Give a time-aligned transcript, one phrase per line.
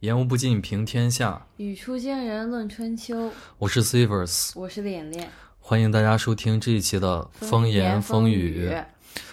[0.00, 1.46] 言无不尽，平天下。
[1.58, 3.30] 语出惊人，论春秋。
[3.58, 5.28] 我是 Sivers，我是脸脸。
[5.58, 8.74] 欢迎大家收听这一期的风言风语。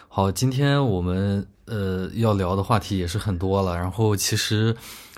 [0.07, 3.75] 好，今天我们呃要聊的话题也是很多了。
[3.75, 4.75] 然后其实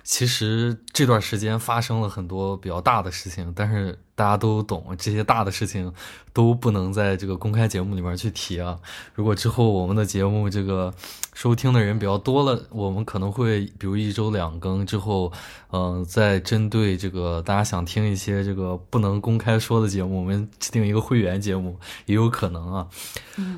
[0.10, 3.96] 其实这段时间发生了很多比较大的事情，但是。
[4.20, 5.90] 大家都懂，这些大的事情
[6.34, 8.78] 都不能在这个公开节目里面去提啊。
[9.16, 10.94] 如果之后我们的节目这个
[11.34, 15.32] 收听的人比较多了，我们可能会比如一周两更之后，
[15.72, 22.88] 嗯，再针对这个大家想听一些这个不能公开说的节目，我们制定一个会员节目也有可能啊。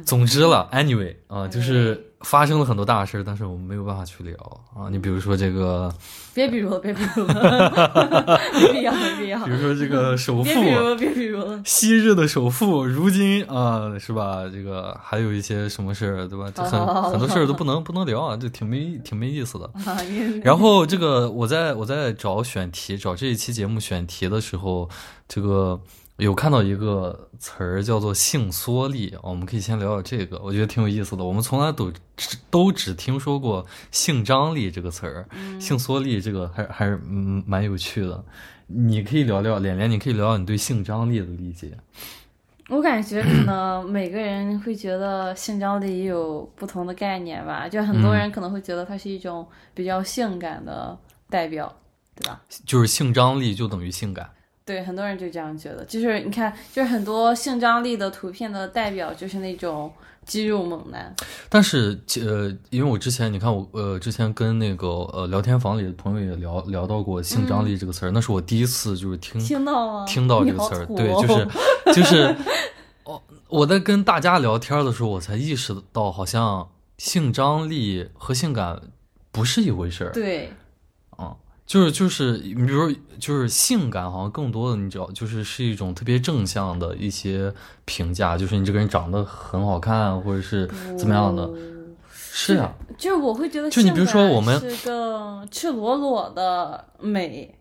[0.06, 4.36] 总之了，anyway 啊，就是发生了很多大事，但是我们没有办法去聊
[4.76, 4.90] 啊。
[4.90, 5.94] 你比如说这个，
[6.34, 9.44] 别比如了，别比如了，没必要，没必要。
[9.46, 10.44] 比如说这个首富。
[10.44, 11.62] 别比如，别比如了。
[11.66, 14.44] 昔日的首富，如今啊，是吧？
[14.52, 16.52] 这个还有一些什么事儿，对吧？
[16.56, 19.70] 很很多事儿都不能 不能聊啊，就挺没挺没意思的。
[20.44, 24.90] 然后这个我在我在找选题，找这一期节目选题的时候，
[25.28, 25.80] 这个
[26.22, 31.24] 有看到一个词儿叫做性缩力，我们可以先聊聊这个，我觉得挺有意思的。
[31.24, 31.92] 我们从来都
[32.52, 35.28] 都只听说过性张力这个词儿，
[35.60, 38.24] 性缩力这个还还是嗯蛮有趣的。
[38.68, 41.76] 你可以聊聊，连连，你可以聊聊你对性张力的理解。
[42.70, 50.96] 我感觉可能每个人会觉得性张力也有不同的概念吧，就很多人可能会觉得它是一种比较性感的
[51.32, 51.76] 代表，
[52.14, 52.40] 对吧？
[52.68, 54.30] 就是性张力就等于性感。
[54.66, 55.84] 对，很多人就这样觉得。
[55.86, 59.92] 就是你看，就是很多性张力的图片的代表就是那种。
[60.24, 61.14] 肌肉猛男，
[61.50, 71.48] 但是呃，因为我之前你看我呃，之前跟那个呃聊天房里的朋友也聊聊到过性张力这个词儿，那是我第一次就是听听到听到这个词儿，对，就是
[71.96, 72.36] 就是
[73.04, 78.80] 哦，我在跟大家聊天的时候，我才意识到好像性张力和性感
[79.32, 80.54] 不是一回事儿，对。
[81.66, 87.54] 就是就是，你比如，就是性感，好像更多的，你知道，就是是一种特别正向的一些
[87.86, 90.68] 评价，就是你这个人长得很好看，或者是
[90.98, 91.50] 怎么样的。
[92.34, 97.54] 是啊，就是我会觉得，就你比如说，我们是个赤裸裸的美，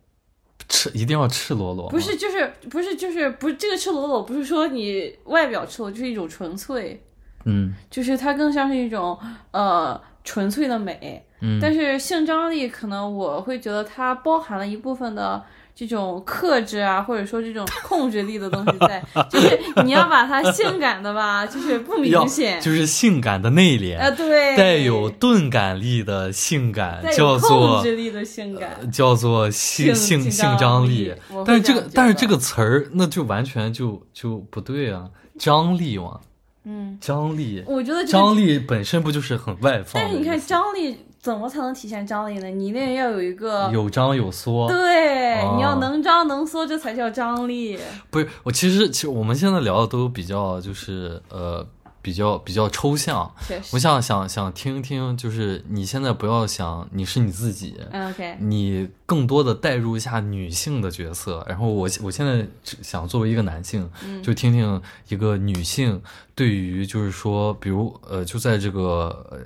[0.69, 7.03] 赤一定要赤裸裸，不是，就是不是，就是不是这个赤裸裸，不是说你外表赤裸，就是一种纯粹，
[7.47, 9.19] 嗯，就是它更像是一种
[9.51, 11.25] 呃纯粹的美。
[11.61, 15.43] 但是性张力可能我会觉得它包含了一部分的
[15.75, 31.15] 这种克制啊，或者说这种控制力的东西在，就是你要把它性感的吧，就是不明显，就是性感的内敛啊，对，带有钝感力的性感，叫做控制力的性感，叫做性性性张力。
[31.47, 36.21] 但是这个但是这个词儿那就完全就就不对啊，张力嘛，
[36.65, 40.03] 嗯，张力，我觉得张力本身不就是很外放？
[40.03, 40.97] 但是你看张力。
[41.21, 42.47] 怎么才能体现张力呢？
[42.47, 47.79] 你那要有一个有张有缩，对，你要能张能缩，这才叫张力。
[48.09, 51.67] 不是我，其实其实我们现在聊的都比较就是呃。
[52.03, 53.31] 比较比较抽象，
[53.73, 63.91] 我想想想听听，就是你现在不要想你是你自己，OK，你更多的代入一下女性的角色，然后我我现在想作为一个男性，
[64.23, 66.01] 就听听一个女性
[66.35, 69.39] 对于就是说，比如呃，就在这个呃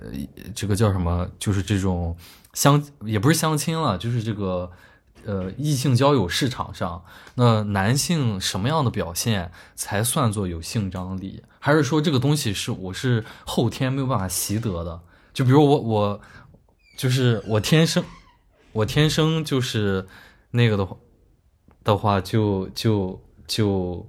[0.55, 2.17] 这个叫什么，就是这种
[2.53, 4.71] 相也不是相亲了，就是这个。
[5.27, 7.05] 呃，异性交友市场上，
[7.35, 11.43] 那男性什么样的表现才算作有性张力？
[11.59, 15.01] 还是说这个东西是我是后天没有办法习得的？
[15.33, 16.21] 就比如我我
[16.97, 18.05] 就是我天生
[18.73, 20.07] 我天生就是
[20.51, 20.97] 那个的话
[21.85, 24.07] 的话，就就就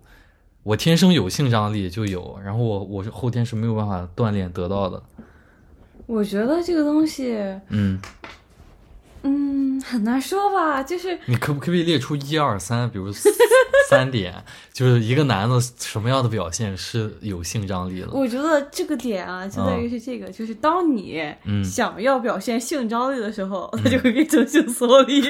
[0.63, 5.01] 我天生有性张力就有，然后我我是后天是没有办法锻炼得到的。
[6.05, 7.35] 我觉得这个东西，
[7.69, 7.99] 嗯。
[9.27, 13.11] 嗯，很难说吧，就是你可不可以列出一二三，比如
[13.89, 18.09] 三 点，就是一个男的什么样的表现是有性张力的？
[18.11, 21.23] 我觉得这个点啊，就在于是这个，就是当你
[21.63, 25.21] 想要表现性张力的时候，他就会变成性缩力，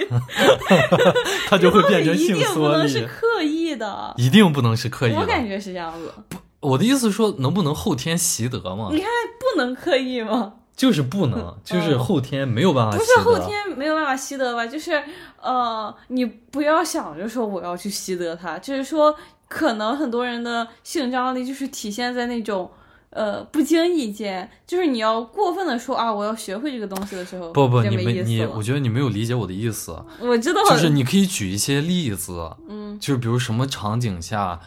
[1.48, 2.42] 他就会变成性缩力。
[2.42, 5.20] 一定不能是刻意的，一定不能是刻意的。
[5.22, 6.14] 我感觉是这样子。
[6.28, 8.90] 不，我的意思是说，能不能后天习得嘛？
[8.92, 9.08] 你看，
[9.40, 10.54] 不能刻意吗？
[10.76, 12.98] 就是不能，就是后天没有办法。
[12.98, 14.68] 不是后天没有办法习得吧？
[14.68, 15.02] 就是
[15.42, 19.16] 呃，你不要想着说我要去习得它，就是说
[19.48, 22.70] 可能很多人的性张力就是体现在那种
[23.12, 29.98] 呃不经意间，就是你要过分的说啊我要学会这个东西的时候，不不，你没你，我觉得你没有理解我的意思。
[30.20, 34.60] 我知道，就是你可以举一些例子，嗯，就是比如什么场景下。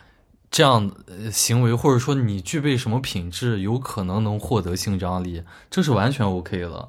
[0.50, 6.88] 这样呃行为，或者说你具备什么品质，有可能能获得性张力，这是完全 OK 的。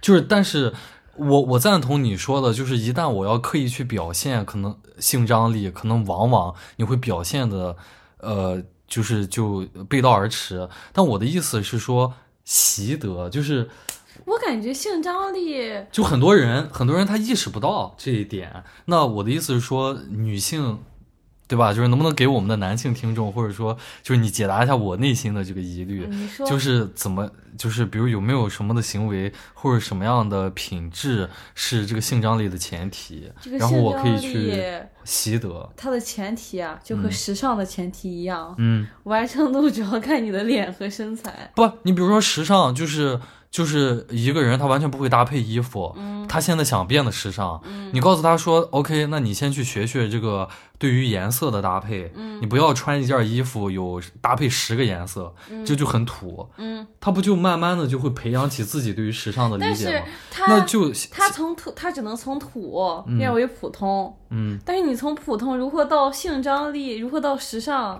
[0.00, 0.72] 就是，但是
[1.16, 7.76] 我我赞同你说的，就是一旦我要刻意去表现可能性张力，可能往往你会表现的，
[8.18, 10.68] 呃，就是就背道而驰。
[10.92, 12.14] 但我的意思是说，
[12.44, 13.68] 习得就是
[14.24, 18.62] 我感觉性张力，就很多人很多人他意识不到这一点。
[18.84, 20.78] 那我的意思是说，女性。
[21.46, 21.72] 对吧？
[21.72, 26.08] 就是能不能给我们的男性听众，或者说，就是你解答一下我内心的这个疑虑，
[26.46, 34.62] 就是怎么，就是比如有没有什么的行为或者什么样的品质是这个性张力的前提，然后我可以去
[35.04, 35.70] 习得。
[35.76, 41.52] 它的前提啊，就和时尚的前提一样，嗯，完成度主要看你的脸和身材。
[41.54, 43.20] 不，你比如说时尚就是。
[43.54, 45.96] 就是一个人，他完全不会搭配衣服，
[46.28, 47.62] 他现在想变得时尚，
[47.92, 55.32] 你告诉他说，OK，那你先去学学这个对于颜色的搭配，你不要穿一件衣服有搭配十个颜色，
[55.64, 56.48] 这就很土，
[56.98, 60.06] 他不就慢慢的就会培养起自己对于时尚的理解吗？
[60.48, 67.96] 那就他从土，他只能从土变为普通，嗯，但是你从普通如何到性张力，如何到时尚，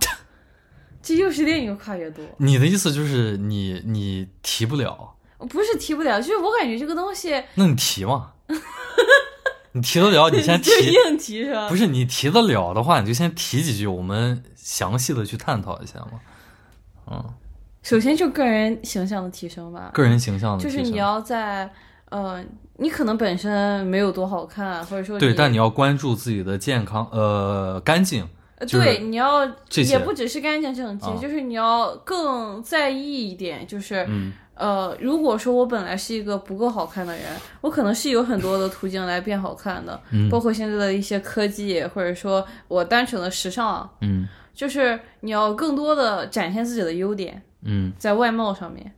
[1.01, 2.23] 这又是另一个跨越度。
[2.39, 5.13] 你的意思就是你你提不了。
[5.39, 7.43] 不是提不了，就是我感觉这个东西。
[7.55, 8.33] 那你提嘛？
[9.73, 10.71] 你提得了，你先 提。
[10.93, 11.69] 硬提是吧？
[11.69, 16.21] 不是你提得了的话，你就先提几句，我们详细的去探讨一下嘛。
[17.11, 17.25] 嗯。
[17.83, 19.91] 首先就个人形象的提升吧。
[19.93, 20.79] 个人形象的提升。
[20.79, 21.69] 就是你要在
[22.09, 22.43] 呃，
[22.77, 28.27] 你可能本身没有多好看，或者说对，但你要关注自己的健康，呃，干净。
[28.71, 29.45] 对，你要
[29.89, 34.33] 也不只是干净整洁，就是你要更在意一点，就是嗯。
[34.55, 37.25] 呃，如果说我本来是一个不够好看的人，
[37.61, 48.95] 我可能是有很多的途径来变好看的，包括现在的一些科技，或者说我单纯的时尚，嗯，就是你要更多的展现自己的优点，嗯，在外貌上面。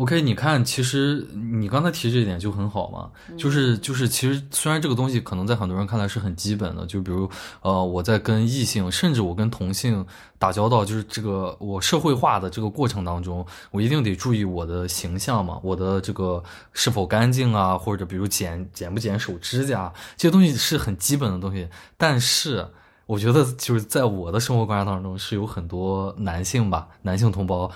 [0.00, 7.28] OK，你看，其实你刚才提这一点就很好嘛，就是就是，其实虽然这个东西可能在很多人看来是很基本的，就比如
[7.60, 10.02] 呃，我在跟异性，甚至我跟同性
[10.38, 16.42] 打交道，就是这个我社会化的这个过程当中，我一定得注意我的形象嘛，我的这个
[16.72, 21.68] 是否干净啊，或者比如剪剪不剪手指甲，这些东西是很基本的东西。
[21.98, 22.66] 但是
[23.04, 27.70] 我觉得就是在我的生活观察当中，是有很多男性吧，男性同胞。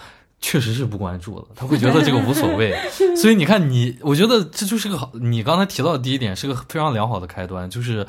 [0.46, 2.76] 确实是不关注的，他会觉得这个无所谓，
[3.16, 5.10] 所以你看你，我觉得这就是个好。
[5.14, 8.06] 你刚才提到的第一点是个非常良好的开端，就是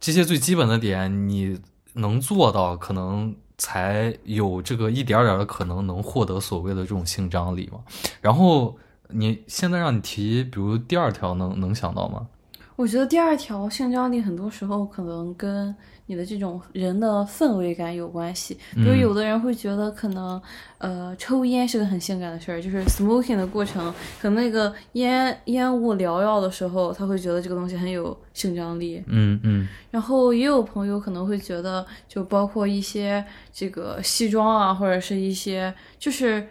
[0.00, 1.56] 这些最基本的点你
[1.92, 7.78] 能做到，可能才有这个一点点的可能能获得所谓的这种性张力嘛。
[8.20, 8.76] 然后
[9.10, 12.26] 你现在让你提，比如第二条，能能想到吗？
[12.74, 15.72] 我觉得第二条性张力很多时候可能跟
[16.10, 18.58] 你的这种人的氛围感有关系。
[18.74, 20.42] 比如有的人会觉得可能，
[20.78, 29.00] 呃，抽烟是个很性感的事儿，就是 smoking 的过程，可能那个烟烟雾缭绕的时候，他会觉得这个东西很有性张力。
[29.06, 29.68] 嗯嗯。
[29.92, 36.44] 然后也有朋友可能会觉得，就包括一些这个西装啊，或者是一些就是。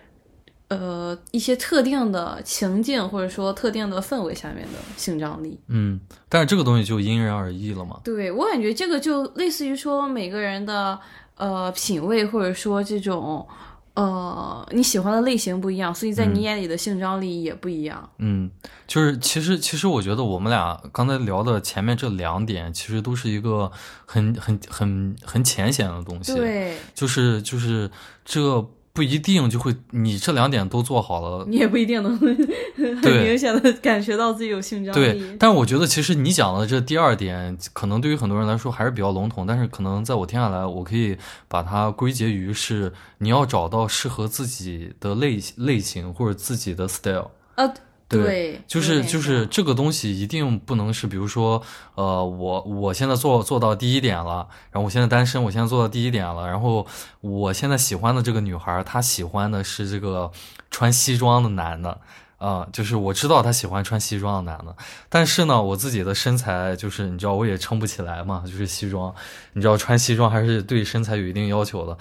[0.70, 6.00] 呃，一些特定的情境或者说特定的氛围下面的性张力，嗯，
[6.30, 8.00] 但是这个东西就因人而异了嘛。
[8.04, 11.00] 对我感觉这个就类似于说每个人的
[11.38, 13.48] 呃品味或者说这种
[13.96, 18.08] 呃你喜欢的类型不一样，所以在你眼里的性张力也不一样。
[18.20, 18.52] 嗯，
[18.86, 23.72] 就是其实其实我觉得我们俩刚才聊的前面这两点，其实都是一个
[24.06, 26.36] 很很很很浅显的东西。
[26.36, 27.90] 对，就是就是
[28.24, 28.64] 这。
[29.00, 32.18] 不一定就会，你这两点都做好了， 你也不一定能
[33.02, 35.00] 很明显的感觉到自己有性张力。
[35.00, 39.48] 对，但我觉得其实你讲的这第二点，可能对于很多人来说还是比较笼统。
[39.48, 41.16] 但是可能在我听下来，我可以
[41.48, 47.32] 把它归结于是你要找到适合自己的类类型或者自己的 style。
[47.56, 47.74] 呃。
[48.10, 51.62] 对，就是就是这个东西一定不能是，比如说，
[51.94, 56.88] 呃，我我现在做做到第一点了，然后我现在单身，我现在做到第一点了，然后
[57.22, 60.32] 我现在喜欢的这个女孩，她喜欢的是这个
[60.72, 62.02] 穿西装的男的，
[62.40, 64.76] 啊，就是我知道她喜欢穿西装的男的，
[65.08, 69.14] 但是呢，我自己的身材就是你知道我也撑不起来嘛，就是西装，
[69.54, 71.96] 你知道穿西装还是对身材有一定要求的，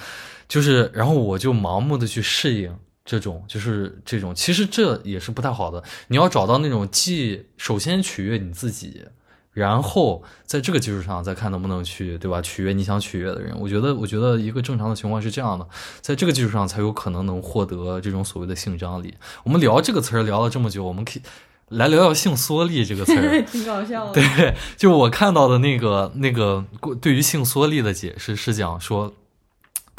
[0.49, 2.75] 就是然后我就盲目的去适应。
[3.09, 5.83] 这种就是这种，其实这也是不太好的。
[6.09, 9.07] 你要找到那种既首先取悦你自己，
[9.55, 12.43] 然后在这个基础上再看能不能去，对吧？
[12.43, 13.59] 取悦你想取悦的人。
[13.59, 15.67] 我觉得，我觉得一个正常的情况是这样的，
[16.03, 19.15] 在这个基础上才有可能能获得这种所谓的性张力。
[19.43, 21.23] 我们聊这个词儿聊了这么久，我们可以
[21.71, 24.12] 来聊聊性缩力这个词儿， 挺搞笑的。
[24.12, 26.67] 对，就我看到的那个那个
[27.00, 29.15] 对于性缩力的解释是讲说。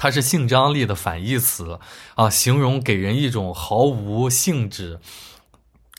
[0.02, 1.78] 它是性张力的反义词
[2.16, 5.02] 啊，形容给人一种毫无兴致，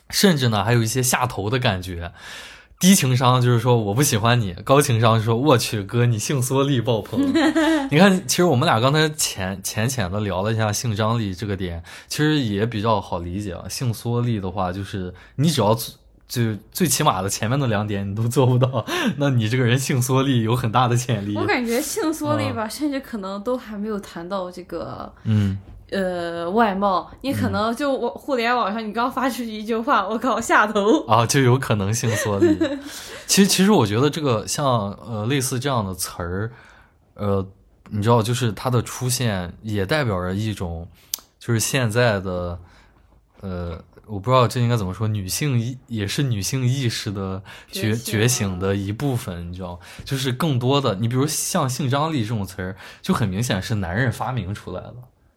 [0.08, 2.14] 甚至呢还有一些下头的感觉。
[2.78, 7.20] 低情商就是说我不喜欢你，高情商说我去哥你性缩力爆棚。
[7.92, 13.68] 你看，其实我们俩刚才浅浅浅的聊了一下性张力这个点，其实也比较好理解啊。
[13.68, 15.76] 性缩力的话，就是你只要
[16.30, 18.86] 就最起码的前面的两点你都做不到，
[19.18, 21.36] 那你这个人性缩力有很大的潜力。
[21.36, 25.58] 我感觉性缩力吧，甚至可能都还没有谈到这个，嗯。
[25.92, 32.56] 呃，外貌，你可能就我互联网上，你刚发出去一句话，我靠，下头啊，就有可能性缩力。
[33.26, 36.52] 其实，其实我觉得这个像呃类似这样的词儿，
[37.14, 37.44] 呃，
[37.88, 40.86] 你知道，就是它的出现也代表着一种，
[41.40, 42.56] 就是现在的
[43.40, 54.94] 呃，我不知道这应该怎么说，女性意也是女性意识的觉觉醒的一部分，你知道，就是更多的，你比如像性张力这种词儿，就很明显是男人发明出来的。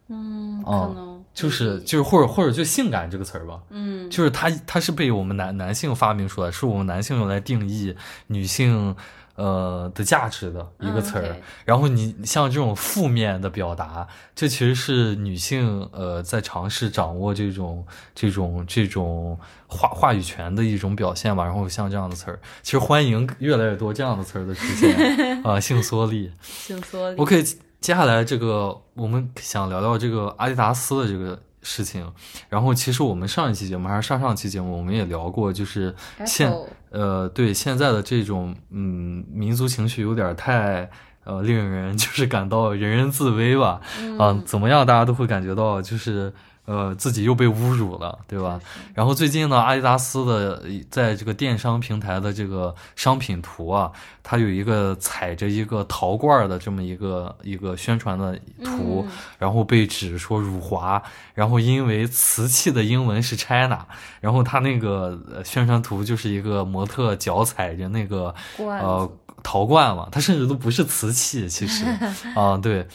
[0.08, 7.94] 嗯，可能就是就是或者或者就性感这个词儿吧，嗯，就是它它是被我们男男性发明出来，是我们男性用来定义
[8.26, 8.94] 女性
[9.34, 11.36] 呃的价值的一个词儿。
[11.64, 21.44] 然后你像这种负面的表达，这其实是女性呃在尝试掌握这种这种这种话话语权的一种表现吧。
[21.44, 27.44] 然后像这样的词儿，其实欢迎越来越多这样的词儿的出现 啊，性缩力，性缩力，我可以。
[27.80, 32.08] 接下来这个，我们想聊聊这个阿迪达斯的这个事情。
[32.48, 35.92] 然后，其实我们上一期节目还是上上期节目，我们也聊过，就是
[36.24, 36.54] 现
[36.90, 40.88] 呃，对现在的这种嗯民族情绪有点太
[41.24, 43.80] 呃令人 就是感到人人自危吧。
[43.98, 46.32] 嗯，怎么样，大家都会感觉到就是。
[46.66, 48.58] 呃，自己又被侮辱了，对吧？
[48.94, 53.92] 然后最近呢，阿迪达斯的在这个电商平台的这个商品图啊，
[54.22, 59.06] 它有一个踩着一个陶罐的这么一个一个宣传的图，
[59.38, 61.02] 然后被指说辱华，
[61.34, 63.86] 然后因为瓷器的英文是 China，
[64.20, 71.84] 然后它那个宣传图就是一个模特脚踩着那个呃陶罐嘛，它甚至都不是瓷器，其实
[72.34, 72.88] 啊，对。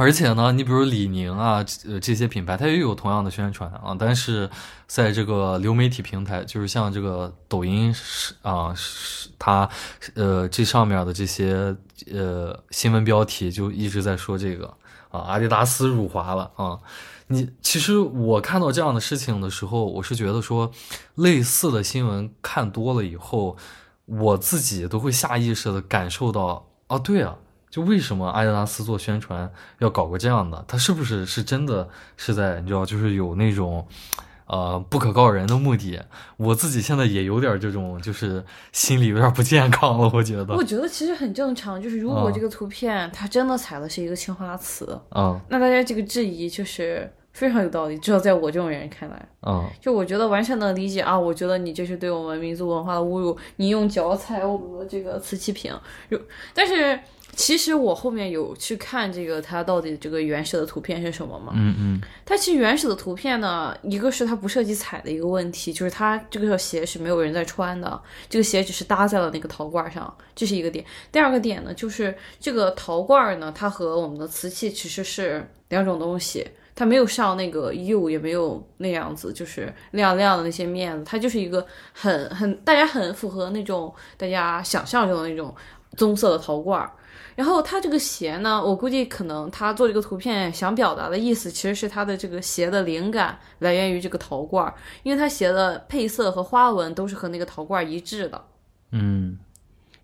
[0.00, 4.48] 而且呢，你比如李宁啊，呃，这些品牌它也有同样的宣传啊，但是
[4.86, 9.68] 在这个流媒体平台，就是像这个抖音是啊，是它
[10.14, 11.76] 呃这上面的这些
[12.10, 14.74] 呃新闻标题就一直在说这个
[15.10, 16.78] 啊，阿迪达斯辱华了啊。
[17.26, 20.72] 你其实我看到这样的事情的时候，我是觉得说，
[21.16, 23.54] 类似的新闻看多了以后，
[24.06, 27.36] 我自己都会下意识的感受到，啊，对啊。
[27.70, 29.48] 就为什么阿迪达斯做宣传
[29.78, 30.64] 要搞个这样的？
[30.66, 33.86] 他是不是是真的是在你知道，就是有那种，
[34.46, 36.02] 呃，不可告人的目的？
[36.36, 40.10] 我自己现在也有点这种，就是心里有点不健康了。
[40.12, 41.80] 我觉得，我觉得其实很正常。
[41.80, 47.96] 就是如果这个图片它真的采的是一个青花瓷，嗯，那大家这个质疑就是非常有道理。
[47.98, 51.16] 至少在我这种人看来，嗯，就我觉得完全能理解啊。
[51.16, 55.72] 我觉得你这是对我们民族文化的侮辱，你用脚踩我们的这个瓷器瓶，
[56.52, 56.98] 但是。
[57.36, 61.52] 其实我后面有去看这个，它到底这个原始的图片是什么嘛？
[61.56, 70.84] 嗯嗯，它其实原始的图片呢，一个是它不涉及彩的一个问题，就是它这个鞋是没有人在穿的，这个鞋只是搭在了那个陶罐上，这是一个点。
[71.10, 85.54] 第二个点呢，就是这个陶罐呢，它和我们的瓷器其实是两种东西，它没有上那个釉，也没有那样子就是亮亮的那些面子，它就是一个很很大家很符合那种大家想象中的那种
[85.96, 86.90] 棕色的陶罐。
[87.36, 94.70] 然后它这个鞋呢，我估计可能他做这个图片想表达的意思，其实是它的这个鞋的灵感来源于这个陶罐，
[95.04, 98.44] 因为它鞋的配色和花纹都是和那个陶罐一致的。
[98.92, 99.38] 嗯，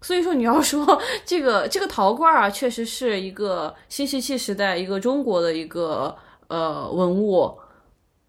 [0.01, 6.17] 所以说你要说 这个这个陶罐啊，确实是一个新石器时代一个中国的一个
[6.47, 7.55] 呃文物，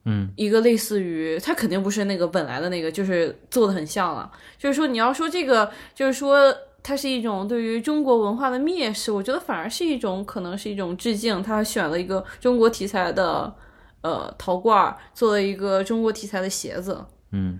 [0.04, 4.30] 嗯，一个类似于它肯定不是那个本来的那个，就是做的很像了。
[4.58, 6.54] 就是说你要说这个，就是说。
[6.84, 11.44] 它是一种对于中国文化的蔑视，我觉得反而是一种可能是一种致敬。
[11.44, 13.54] 他选了一个中国题材的，
[14.02, 17.60] 呃，陶罐，做了一个中国题材的鞋子，嗯。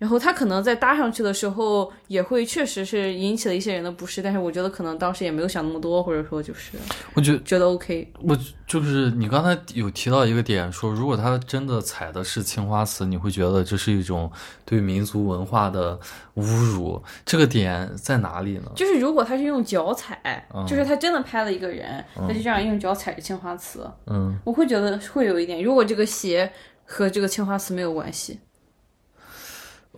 [0.00, 6.78] 然后他可能在搭上去的时候，也会确实是引起了一些人的不适，但是我觉得可能当时也没有想那么多，或者说就是，
[7.12, 8.10] 我觉觉得 OK。
[8.22, 8.34] 我
[8.66, 14.32] 就是你刚才有提到一个点，说如果他真的踩的是青花瓷，你会觉得这是一种
[14.64, 16.00] 对民族文化的
[16.36, 17.02] 侮辱。
[17.26, 18.72] 这个点在哪里呢？
[18.74, 25.62] 就是如果他是用脚踩，就是他真的拍了一个人，他就这样用脚踩着青花瓷，嗯，我会觉得会有一点。
[25.62, 26.50] 如果这个鞋
[26.86, 28.40] 和这个青花瓷没有关系。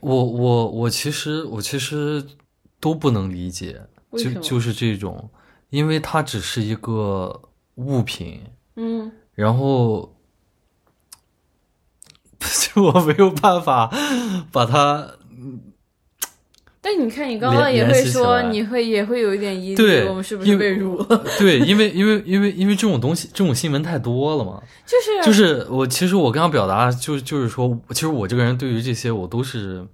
[0.02, 2.26] 我我我其实我其实
[2.80, 3.80] 都不能理解，
[4.18, 5.30] 就就是这种，
[5.70, 7.40] 因为它只是一个
[7.76, 8.40] 物品，
[8.74, 10.16] 嗯，然后
[12.40, 13.88] 就我没有办法
[14.50, 15.16] 把它
[16.84, 21.24] 但你看，你刚刚也会说，你会也会有一点疑虑，对我们是不是被辱了？
[21.38, 24.60] 对，因为因为因为因为这种东西，这种新闻太多了嘛。
[24.84, 29.86] 就是就是我其实我刚刚表达就就是说，其实我这个人对于这些我都是，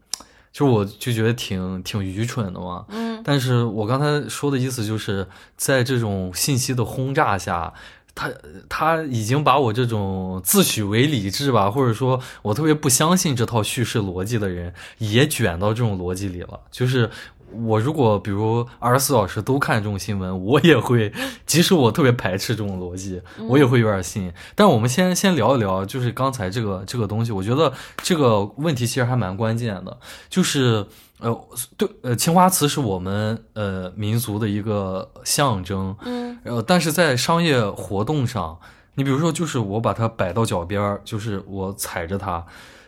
[0.50, 2.86] 就我就觉得挺挺愚蠢的嘛。
[2.88, 5.26] 嗯，但是我刚才说的意思就是
[5.58, 7.70] 在这种信息的轰炸下，
[8.18, 8.28] 他
[8.68, 16.58] 他已经把我这种自诩为理智吧，或者说我特别不相信这套叙事逻辑的人，也卷到这种逻辑里了。
[16.72, 17.08] 就是
[17.52, 21.12] 我如果比如二十四小时都看这种新闻，我也会，
[21.46, 24.32] 即使我特别排斥这种逻辑，我也会有点信。
[24.56, 27.72] 但我们先先聊一聊，就是刚才这个这个东西，我觉得
[28.02, 29.96] 这个问题其实还蛮关键的，
[30.28, 30.84] 就是。
[31.20, 38.58] 呃，对，呃，青花瓷是我们呃民族的一个象征，嗯，呃，但是在商业活动上，
[38.94, 42.46] 你比如说，就是我把它摆到脚边儿，就是我踩着它，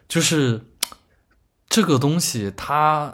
[0.08, 0.60] 就是
[1.68, 3.12] 这个东西它，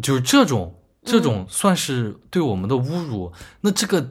[0.00, 3.32] 就是这种这种算是对我们的侮辱。
[3.62, 4.10] 那这个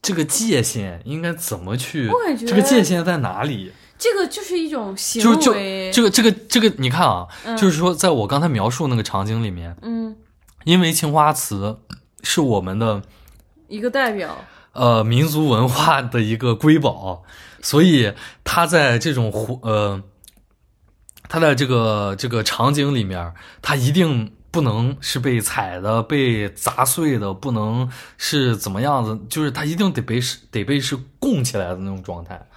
[0.00, 2.10] 这个界限应该怎么去？
[2.46, 3.72] 这个界限在哪里？
[4.02, 7.56] 这个就是一种行就就为，这个这个这个，你看啊，嗯。
[7.56, 10.16] 就是说，在我刚才描述那个场景里面，嗯，
[10.64, 11.78] 因为青花瓷
[12.24, 13.00] 是我们的
[13.68, 17.22] 一个代表，呃民族文化的一个瑰宝，
[17.62, 20.02] 所以它在这种湖呃，
[21.28, 32.48] 它在这个这个场景里面，它一定不能是被踩的、被砸碎的，不能是怎么样子，就是它一定得被是得被是供起来的那种状态，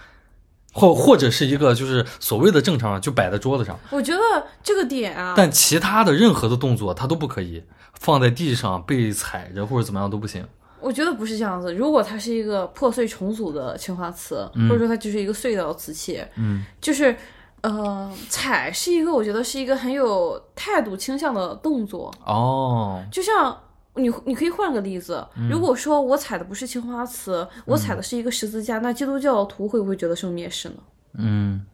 [0.75, 3.79] 或或者是一个就是所谓的正常，就摆在桌子上。
[3.91, 4.19] 我觉得
[4.61, 7.63] 这个点啊，但其他的任何的动作，它都不可以
[7.97, 10.45] 放在地上被踩着或者怎么样都不行。
[10.81, 11.73] 我觉得不是这样子。
[11.73, 17.15] 如果它是一个破碎重组的青花瓷，或者说它就是一个碎掉的瓷器，嗯，就是
[17.61, 22.13] 呃，踩是一个我觉得是一个很有态度倾向的动作。
[22.25, 23.57] 哦，就像
[23.95, 30.75] 你，你可以换个例子，如果说我踩的不是青花瓷，我踩的是一个十字架，那基督教徒会不会觉得受蔑视呢？
[31.17, 31.65] 嗯，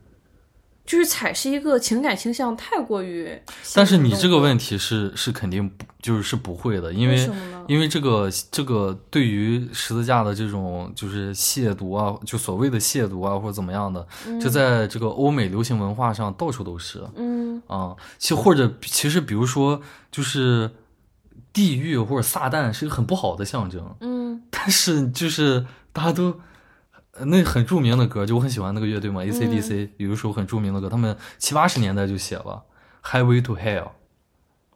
[0.86, 3.40] 就是踩是一个情感倾向太过于，
[3.76, 7.30] 但是你这个问题是是肯定不就是是不会的，因为？
[7.68, 14.06] 因为这个这个对于十字架的这种就是亵渎啊，就所谓的亵渎啊或者怎么样的，
[14.42, 17.96] 就在这个欧美流行文化上到处都是嗯啊。
[18.18, 19.80] 其或者其实比如说
[20.12, 20.70] 就是
[21.54, 24.44] 地狱或者撒旦是一个很不好的象征，嗯。
[24.50, 26.40] 但是就是大家都。
[27.14, 32.64] 呃那很著名的歌，就我很喜欢那个乐队嘛，AC/DC，、有一首很著名的歌，他们七八十年代就写了
[33.06, 33.90] 《Highway to Hell》，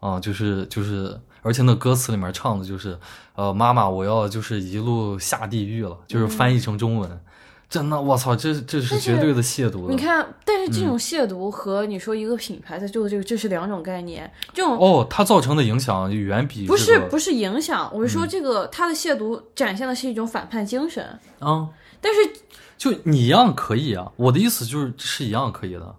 [0.05, 2.99] 啊，就是就是，而且那歌词里面唱的就是，
[3.35, 7.21] 呃，妈妈，我要就是一路下地狱了，就是翻译成中文，
[7.67, 9.93] 真的，我操，这这是绝对的亵渎的。
[9.93, 14.31] 你看，但是这嗯种亵渎和你说一个品牌在做的这个，这是两种概念。
[14.53, 21.03] 这种哦，它造成的影响远比不这个是不是影响，我是嗯说这个它的亵渎展现的是一种反叛精神，
[21.39, 21.67] 啊，
[21.99, 22.41] 但是
[22.77, 25.95] 就你一样可以啊，我的意思就是是一样可以的。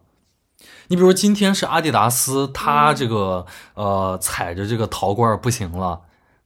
[0.89, 6.01] 你比如说今天是阿迪达斯，它这个、呃踩着这个陶罐不行了，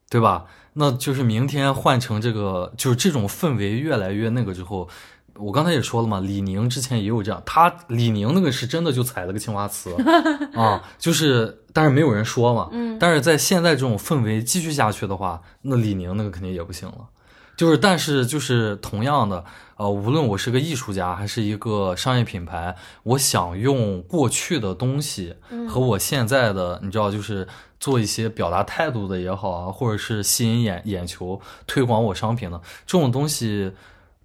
[0.09, 0.47] 对吧？
[0.73, 4.89] 那就是明天换成这个，就是这种氛围越来越那个之后，
[5.35, 9.95] 我刚才也说了嘛，李宁之前也有这样，他李宁那个是真的就踩了个青花瓷
[10.55, 17.09] 啊，就是但是没有人说嘛，嗯但是在现在这种氛围继续下去的话，那李宁那个肯定也不行了。
[17.57, 19.45] 就是，但是就是同样的，
[19.77, 25.35] 呃，无论我是个艺术家还是一个商业品牌，我想用过去的东西
[25.69, 27.47] 和我现在的，你知道，就是
[27.81, 33.73] 做一些表达态度的也好啊，或者是吸引眼眼球、推广我商品的这种东西，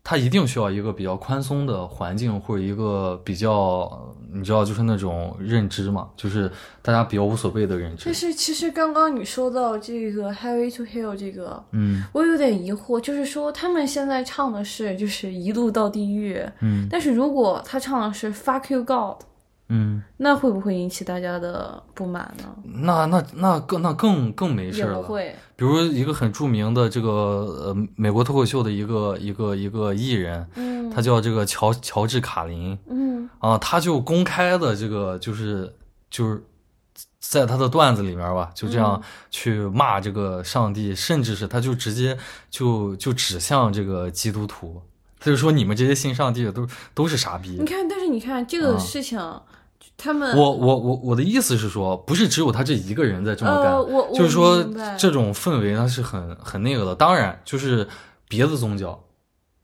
[0.03, 8.13] 它一定需要一个比较宽松的环境，或者一个比较，你知道，就是那种认知嘛，就是大家比较无所谓的认知但。
[8.13, 19.23] 是其实刚刚你说到这个 Highway to Hell 这个，嗯我有点疑惑，就是说他们现在唱的是就是一路到地狱，嗯但是如果他唱的是 Fuck you God，
[19.69, 22.55] 嗯，那会不会引起大家的不满呢？
[22.83, 25.01] 那那那更那更更没事了。
[25.01, 30.75] 不会，比如一个很著名的这个呃美国脱口秀的一个一个一个艺人，嗯。
[30.91, 32.77] 他叫这个乔乔治卡林。
[32.87, 33.27] 嗯。
[33.39, 35.73] 啊，他就公开的这个就是
[36.11, 36.41] 就是
[37.19, 39.01] 在他的段子里面吧，就这样
[39.31, 42.15] 去骂这个上帝，甚至是他就直接
[42.51, 44.81] 就就指向这个基督徒，
[45.19, 47.57] 他就说你们这些信上帝的都都是傻逼。
[47.59, 47.65] 你。
[47.65, 48.79] 看，但是你看这个啊。
[48.79, 49.19] 事情，
[49.97, 54.63] 他们我我我我的意思是说，不是只有他这一个人在这么干，呃，我我就是说
[54.97, 56.95] 这种氛围它是很很那个的。
[56.95, 57.87] 当然，就是
[58.27, 59.03] 别的宗教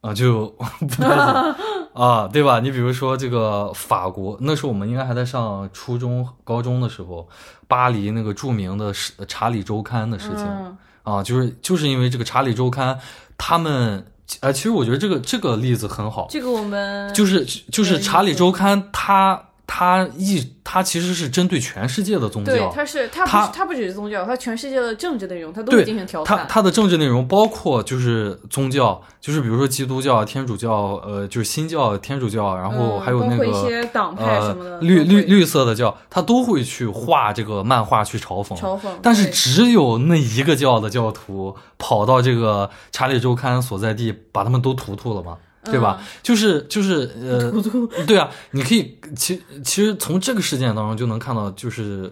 [0.02, 0.48] 啊，就
[0.80, 1.56] 不太行
[1.94, 2.60] 啊，对吧？
[2.60, 7.28] 你比如说这个法国，那时候我们应该还在上初中、高中的时候，
[7.68, 8.94] 巴黎那个著名的
[9.28, 12.96] 《查理周刊》的事情啊，就是就是因为这个《查理周刊》，
[13.38, 14.06] 他们。
[14.40, 16.26] 哎，其实我觉得这个这个例子很好。
[16.30, 19.38] 这个我们就是就是《查理周刊》，它
[19.74, 22.52] 它一它其实是针对全世界的宗教。
[22.52, 26.40] 对，它是它不它不只是宗教，它全世界的政治内容，它都会进行调侃。
[26.40, 38.54] 它它的政治内容包括就是宗教，就是比如说基督教、天主教，呃，就是新教、天主教，然后还有那个一些党派什么的，绿绿绿色的教，它都会去画这个漫画去嘲讽。
[38.58, 38.90] 嘲讽。
[39.02, 45.38] 但是只有那一个教的教徒跑到这个《查理周刊》所在地，把他们都屠屠了吗？
[45.66, 46.02] 对吧？
[46.24, 47.52] 就是就是呃
[48.08, 52.12] 对啊，你可以其其实从这个事件当中就能看到，就是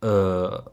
[0.00, 0.72] 呃。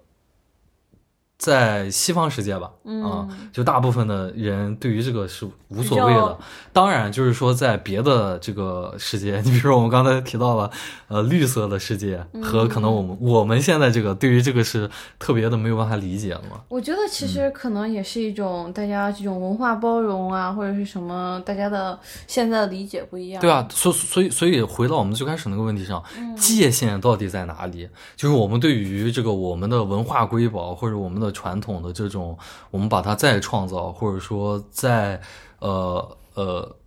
[1.44, 2.72] 在西方世界吧，
[3.04, 6.38] 啊，就大部分的人对于这个是无所谓的。
[6.72, 10.72] 当然，就是说在别的这个世界，你比如说我们刚才提到了，
[11.10, 16.62] 呃，绿色的世界和可能我们我们现在这个对于这个是特别的没有办法理解了嘛。
[16.70, 23.42] 我觉得其实可能也是一种大家这种文化包容啊，或者是什么，大家的现在的理解不一样。
[23.42, 26.02] 对啊，所所以所以回到我们最开始那个问题上，
[26.38, 27.90] 界限到底在哪里？
[28.16, 31.33] 就是我们对于这个我们的文化瑰宝或者我们的。
[31.34, 32.38] 传统的这种，
[32.72, 35.20] 我们把它再创造，或者说再
[35.60, 36.78] 呃呃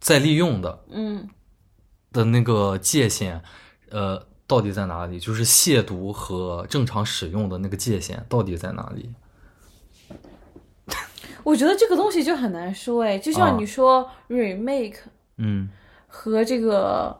[0.00, 1.28] 再利用的，嗯，
[2.12, 3.40] 的那个界限，
[3.90, 5.18] 呃，到底在哪里？
[5.18, 9.14] 就是亵渎和正常使用的那个界限到底在哪里？
[11.44, 14.98] 我觉得这个东西就很难说，哎，就像你说 remake，
[15.38, 15.68] 嗯，
[16.06, 17.18] 和这个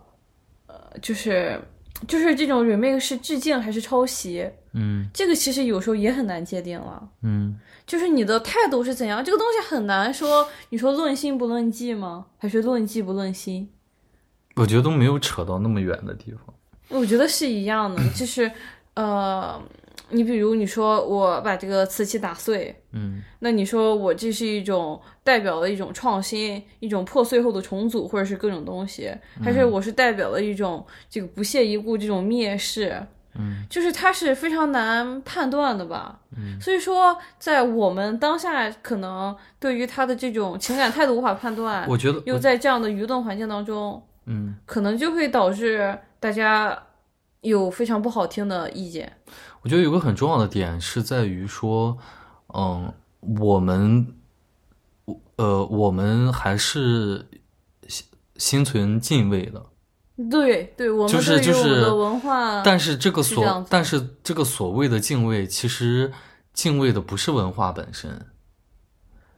[0.67, 1.61] 呃，就是
[2.07, 4.49] 就是这种 remake 是致敬还是抄袭？
[4.73, 7.09] 嗯，这个其实有时候也很难界定了。
[7.23, 10.49] 嗯，就是你的态度是怎样，这个东西很难说。
[10.71, 12.27] 你说论心不论迹吗？
[12.39, 13.69] 还是论迹不论心？
[14.57, 16.55] 我觉得都没有扯到那么远的地方。
[16.89, 18.51] 我觉得是一样的，就是
[18.95, 19.61] 呃，
[20.13, 29.11] 你比如你说我把这个瓷器打碎，嗯，那你说我这是一种代表了一种创新，一种破碎后的重组，或者是各种东西，
[29.43, 33.05] 还是我是代表了一种这个不屑一顾这种蔑视？
[33.35, 46.79] 嗯，就是它是非常难判断的吧，嗯，所以说在我们当下可能对于他的这种情感态度无法判断，我觉得又在这样的舆论环境当中，嗯，可能就会导致大家
[47.41, 49.11] 有非常不好听的意见。
[49.63, 51.97] 我觉得有个很重要的点是在于说，
[52.55, 54.15] 嗯，我们，
[55.37, 57.27] 呃，我们还是
[57.89, 59.65] 心心存敬畏的。
[60.31, 66.13] 对对，我们就是就是文化，但是这个所，但是这个所谓的敬畏，其实
[66.53, 68.27] 敬畏的不是文化本身，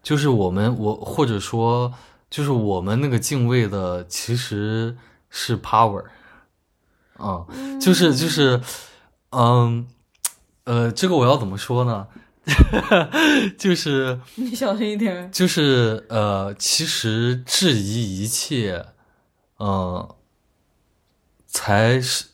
[0.02, 1.94] 就是我们我或者说
[2.28, 4.96] 就是我们那个敬畏的其实
[5.30, 6.04] 是 power，
[7.16, 7.46] 啊，
[7.80, 8.60] 就是就是
[9.30, 9.86] 嗯
[10.64, 12.06] 呃，这个我要怎么说呢？
[13.56, 18.84] 就是你小心一点，就是呃，其实质疑一切，
[19.58, 20.08] 嗯。
[21.46, 22.24] 才是，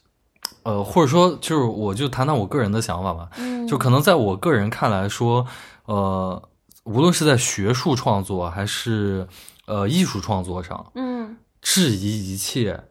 [0.63, 3.29] 呃，或者说，就是我就谈谈我个人的想法吧。
[3.37, 5.47] 嗯，就可能在我个人看来说，
[5.85, 6.49] 呃，
[6.85, 9.29] 无论是在学术创作还是
[9.67, 12.83] 呃艺术创作上，嗯，质疑一切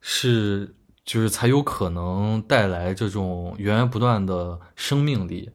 [0.00, 0.74] 是
[1.06, 5.50] 就是才有可能带来这种源源不断的生命力。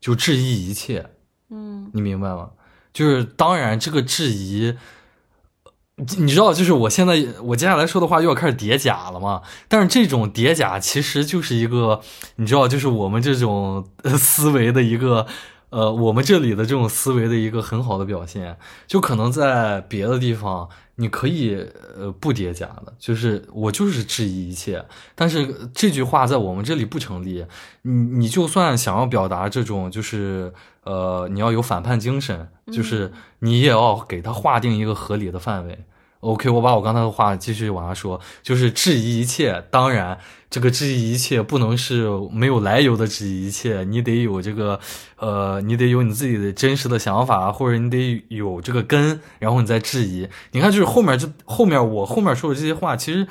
[0.00, 1.10] 就质疑一切，
[1.50, 2.50] 嗯，你明白吗？
[2.92, 4.76] 就是当然这个质疑。
[6.16, 9.42] 你知道，就是我现在我接下来说的话又要开始叠假了嘛？
[9.66, 12.00] 但是这种叠假其实就是一个，
[12.36, 15.26] 你知道，就是我们这种思维的一个，
[15.70, 18.56] 呃，我们这里的这种思维的一个很好的表现。
[18.86, 20.68] 就可能在别的地方
[21.00, 21.54] 你可以
[21.96, 24.84] 呃不叠加的，就是我就是质疑一切。
[25.14, 27.46] 但是这句话在我们这里不成立。
[27.82, 35.78] 你你就算想要表达这种，就是呃你要有反叛精神，就是你也要给他划定一个合理的范围。
[36.20, 39.64] OK，我把我刚才的话继续往下说，就是质疑一切。
[39.70, 40.18] 当然，
[40.50, 44.80] 这个质疑一切不能是没有来由的质疑一切，你得有这个，
[45.18, 50.28] 呃，你得有你自己的真实的想法，或者你得有这个根，然后你再质疑。
[50.50, 53.28] 你看，就是后面这后面我后面说的这些话，其实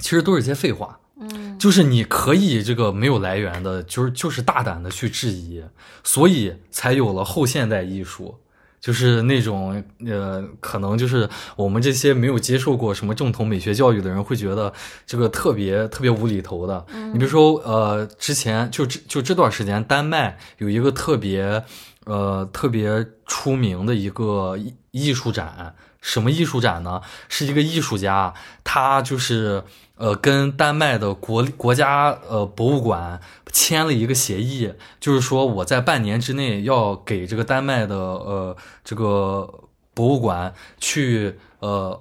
[0.00, 0.98] 其实都是些废话。
[1.20, 5.62] 嗯，就是你可以这个没有来源的，就是就是大胆的去质疑，
[6.02, 8.36] 所以才有了后现代艺术。
[8.80, 14.72] 就是那种呃，可能就是我们这些没有接受过什么正统美学教育的人会觉得
[15.06, 16.84] 这个特别特别无厘头的。
[17.12, 21.64] 你比如说呃，之前就这就这段时间，丹麦有一个特别
[22.04, 24.56] 呃特别出名的一个
[24.90, 27.00] 艺术展，什么艺术展呢？
[27.28, 29.64] 是一个艺术家，他就是
[29.98, 33.20] 呃跟丹麦的国国家呃博物馆
[33.52, 42.00] 签了一个协议，就是说我在半年之内要给这个丹麦的呃这个博物馆去呃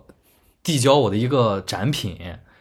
[0.63, 2.17] 递交我的一个展品，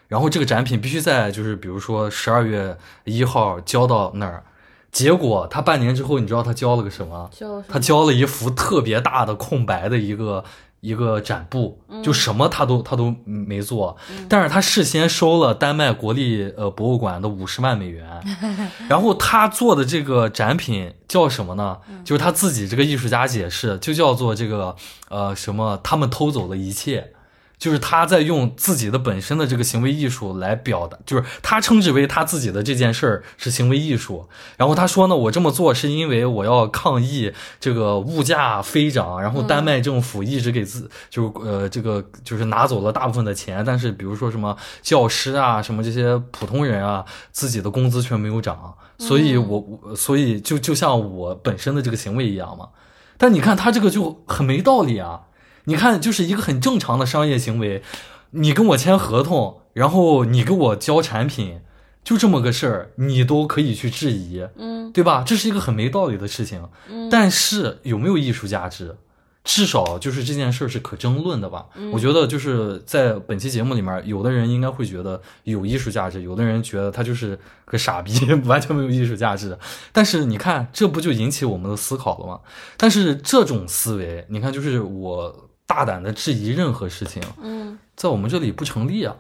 [0.09, 4.44] 然后这个展品必须在就是比如说十二月一号交到那儿。
[4.92, 7.29] 结果他半年之后，你知道他交了个什么？
[7.68, 10.42] 他交了一幅特别大的空白的一个
[10.80, 13.96] 一个展布，就什么他都他都没做。
[14.28, 18.06] 但是他事先收了丹麦国立呃博物馆的五十万美元，
[18.88, 21.78] 然后他做的这个展品叫什么呢？
[22.04, 24.76] 就是他自己这个艺术家解释，就叫做这个
[25.08, 25.78] 呃什么？
[25.82, 27.12] 他们偷走了一切。
[27.59, 34.29] 就是他在用自己的本身的这个行为艺术来表达，就是他称之为他自己的这件事儿是行为艺术。
[34.59, 52.69] 然后他说呢，我这么做是因为我要抗议这个物价飞涨，然后丹麦政府一直给自就是呃这个就是拿走了大部分的钱，但是比如说什么教师啊什么这些普通人啊自己的工资却没有涨，所以我所以就就像我本身的这个行为一样嘛。
[53.16, 55.23] 但你看他这个就很没道理啊。
[55.66, 57.83] 你看，就是一个很正常的商业行为，
[58.31, 61.61] 你跟我签合同，然后你给我交产品，
[62.02, 65.24] 就这么个事儿，你都可以去质疑，嗯，对吧？
[65.26, 68.96] 这是一个很没道理的事情，嗯，但是有没有艺术价值？
[69.42, 71.66] 至少就是这件事儿是可争论的吧？
[71.92, 78.12] 我觉得就是在本期节目里面，有的人应该会觉得有艺术价值，有的人觉得他就是个傻逼，
[78.46, 79.57] 完全没有艺术价值。
[79.92, 82.40] 但是你看，这不就引起我们的思考了吗？
[82.76, 85.48] 但是这种思维，你看，就是我。
[85.66, 89.16] 大胆的质疑任何事情，嗯，在我们这里不成立啊！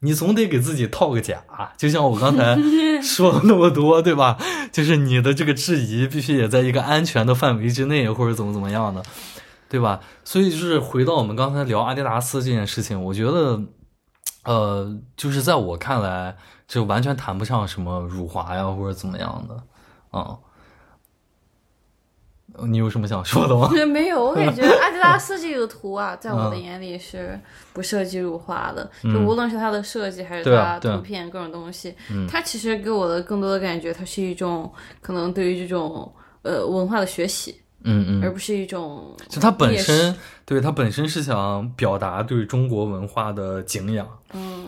[0.00, 1.42] 你总得给自己套个假，
[1.78, 2.54] 就像我刚才
[3.00, 4.36] 说了那么多，对吧？
[4.70, 9.02] 就是你的这个质疑必须也在一个安全的范围之内，或者怎么怎么样的，
[9.70, 10.00] 对吧？
[10.22, 13.62] 所以就是回到我们刚才聊阿迪达斯这件事情，我觉得，
[14.44, 16.36] 呃，就是在我看来，
[16.68, 19.62] 这完全谈不上什么辱华呀，或者怎么样的，
[20.18, 20.36] 啊。
[22.66, 23.68] 你有什么想说的吗？
[23.86, 27.38] 没有，我感觉阿迪达斯这个图啊， 在我的眼里是
[27.72, 28.88] 不涉及辱华的。
[29.02, 31.94] 就无论是它的设计，还是它图片各种东西，
[32.28, 36.10] 它其实给我的更多的感觉，它是一种可能对于这种
[36.42, 40.14] 呃文化的学习，嗯嗯，而不是一种就它本身，
[40.44, 44.66] 对它本身是想表达对中国文化的敬仰，嗯。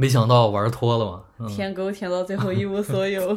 [0.00, 1.46] 没想到玩脱了嘛？
[1.46, 3.36] 舔狗舔到最后一无所有。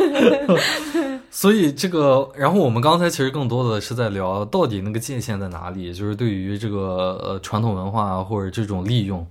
[1.32, 9.26] 所以这个，然后我们刚才其实更多的是在聊到底那个界限在哪里，就是对于这个呃传统文化或者这种利用、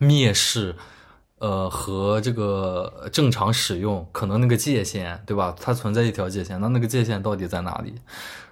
[0.00, 0.74] 蔑视，
[1.38, 5.54] 呃和这个正常使用，可能那个界限对吧？
[5.60, 7.94] 它存在一条界限，那那个界限到底在哪里？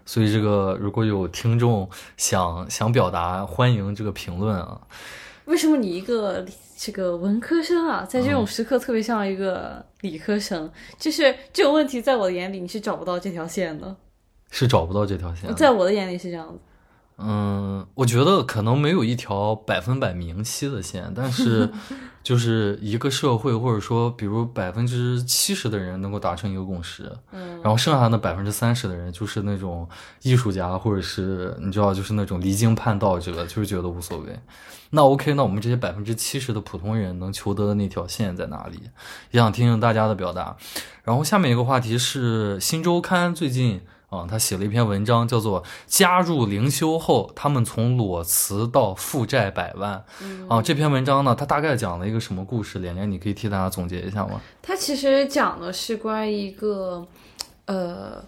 [0.06, 4.82] 所以这个如果有听众想想表达，欢迎这个评论啊。
[5.50, 10.70] 为什么你一个这个文科生啊，在这种时刻特别像一个理科生？
[10.96, 13.96] 就是这种问题，在我的眼里你是找不到这条线的，
[14.52, 15.52] 是找不到这条线。
[15.56, 16.60] 在我的眼里是这样子。
[17.22, 21.70] 嗯，我觉得可能没有一条百分百明晰的线，但是
[22.22, 29.88] 就是一个社会，或者说，比如百分之七十的人能够达成一个共识，嗯，然后剩下的百分之三十的人就是那种
[30.22, 34.38] 艺术家，或者是你知道，就是那种离经叛道者，就是觉得无所谓。
[34.90, 38.80] 那 OK，那我们这些百分之七十的普通人能求得的那条线在哪里？
[39.30, 40.56] 也想听听大家的表达。
[41.04, 43.80] 然后下面一个话题是《新周刊》最近。
[44.10, 50.04] 啊，他写了一篇文章，叫做《加入灵修后，他们从裸辞到负债百万》。
[50.52, 52.80] 啊，这篇文章呢，它大概讲了一个什么故事？
[52.80, 54.40] 连连，你可以替大家总结一下吗？
[54.60, 57.06] 它其实讲的是关于一个，
[57.64, 58.22] 呃，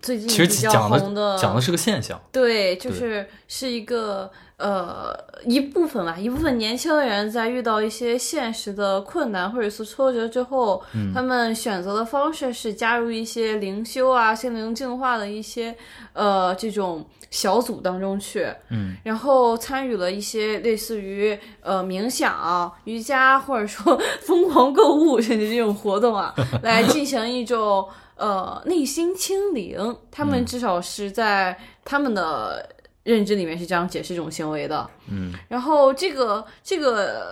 [0.00, 2.20] 最近其实讲的讲的是个现象。
[2.32, 4.30] 对，就是是一个。
[4.58, 5.14] 呃，
[5.44, 10.82] 一部分吧，一部分年轻的人在遇到一些现实的困难或者是挫折之后，
[11.14, 15.76] 他们选择的方式是加入一些灵修啊、心灵净化的一些
[16.14, 29.94] 呃这种小组当中去，嗯，然后参与了一些类似于呃冥想、瑜伽或者说疯狂购物甚至这种活动啊， 来进行一种呃内心清零。
[30.10, 32.66] 他们至少是在他们的。
[33.06, 37.22] 认知里面是这样解释这种行为的，嗯，然后这个这个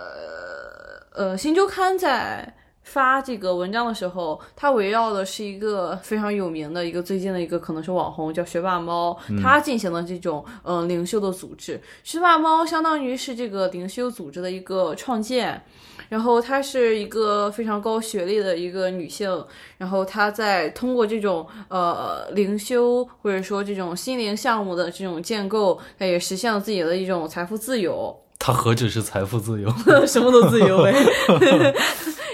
[1.11, 2.55] 呃，《新周刊》在
[2.85, 11.81] 发这个文章的时候，他围绕的是一个非常有名的一个最近的一个可能是网红，叫学霸猫，他进行了这种嗯、呃灵修的组织。
[12.03, 15.61] 学霸猫相当于是这个灵修组织的一个创建。
[16.07, 19.43] 然后她是一个非常高学历的一个女性，
[19.79, 28.15] 然后她在通过这种呃灵修或者说这种心灵项目的这种建构，她也实现了自己的一种财富自由。
[28.37, 29.67] 他何止是财富自由，
[30.05, 30.93] 什么都自由呗。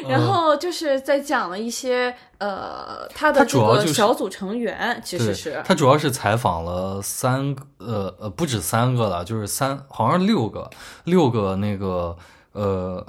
[0.07, 10.69] 然后就是在讲了一些呃，他的这个他主要就是小组成员其实是他主要是采访了三个呃呃不止三个了，就是三好像是六个
[11.05, 12.15] 六个那个
[12.53, 13.05] 呃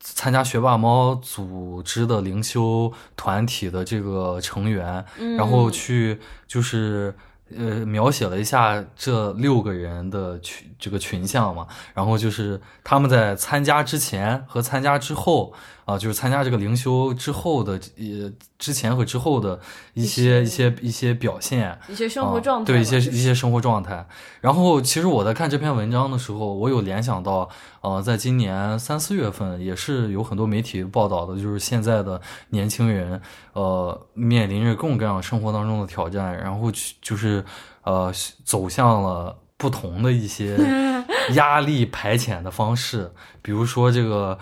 [0.00, 7.14] 参加学霸猫组织的灵修团体的这个成员，嗯然后去就是。
[7.54, 15.52] 呃，描写了一下这六个人的群这个群像嘛，然后就是他们在参加之前和参加之后
[15.84, 19.60] 啊、就是参加这个灵修之后的呃之前和之后的
[19.92, 24.06] 一些一些一些表现，一些生活状态、啊对一些一些生活状态。
[24.40, 27.48] 然后，其实我在看这篇文章的时候，我有联想到，
[27.82, 32.20] 呃，在今年三四月份，也是有很多媒体报道的，就是现在的
[32.50, 33.20] 年轻人，
[33.52, 37.44] 呃，面临着各种各样生活当中的挑战，然后去就是
[37.82, 38.12] 呃
[38.44, 40.56] 走向了不同的一些
[41.34, 44.38] 压力排遣的方式，比如说这个，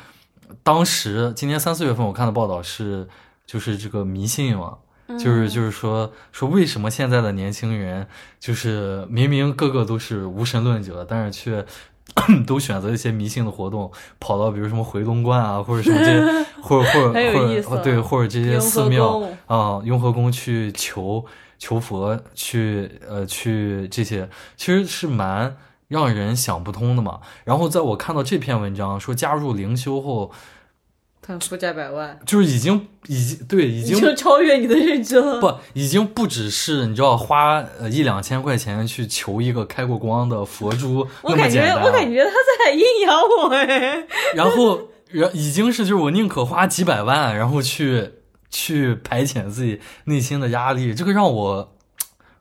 [0.63, 3.09] 当时今年三四月份我看的报道是，
[3.47, 4.79] 就是这个迷信嘛。
[5.19, 8.07] 就是就是说说为什么现在的年轻人
[8.41, 11.67] 就是明明个个都是无神论者，但是却
[12.47, 21.23] 都选择一些迷信的活动，跑到比如什么回龙观啊，或者什么这， 或者或者或者对，或者这些寺庙啊、雍和宫去求
[21.59, 25.55] 求佛，去呃去这些，其实是蛮
[25.93, 27.21] 让人想不通的嘛。
[27.45, 30.33] 然后在我看到这篇文章说加入灵修后，
[31.21, 35.41] 他负债百万，就是已经已经对已已经经超越你的认知了。
[35.41, 42.31] 不，已经不只是你知道花呃一两千块钱去求一个开过光的佛珠我感觉我感觉他
[42.65, 44.05] 在阴阳我哎。
[44.35, 48.11] 然后然已经是就是我宁可花几百万，然后去
[48.51, 51.77] 去排遣自己内心的压力，这个让我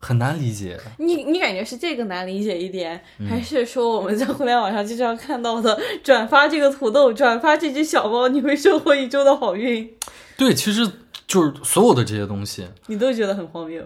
[0.02, 0.78] 很难理解。
[0.98, 9.90] 你你感觉是这个难理解一点，嗯还是说我们在互联网上经常看到的转发这个土豆、转发这只小猫，你会收获一周的好运？
[10.36, 10.90] 对，其实
[11.28, 13.84] 就是所有的这些东西，你都觉得很荒谬。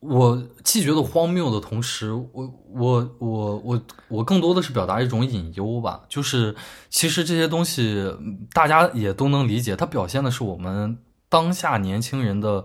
[0.00, 6.56] 我既觉得荒谬的同时，我我我我我更多的是表达一种隐忧吧，就是
[6.90, 10.98] 其实这些东西嗯大家也都能理解，它表现的是我们
[11.28, 12.64] 当下年轻人的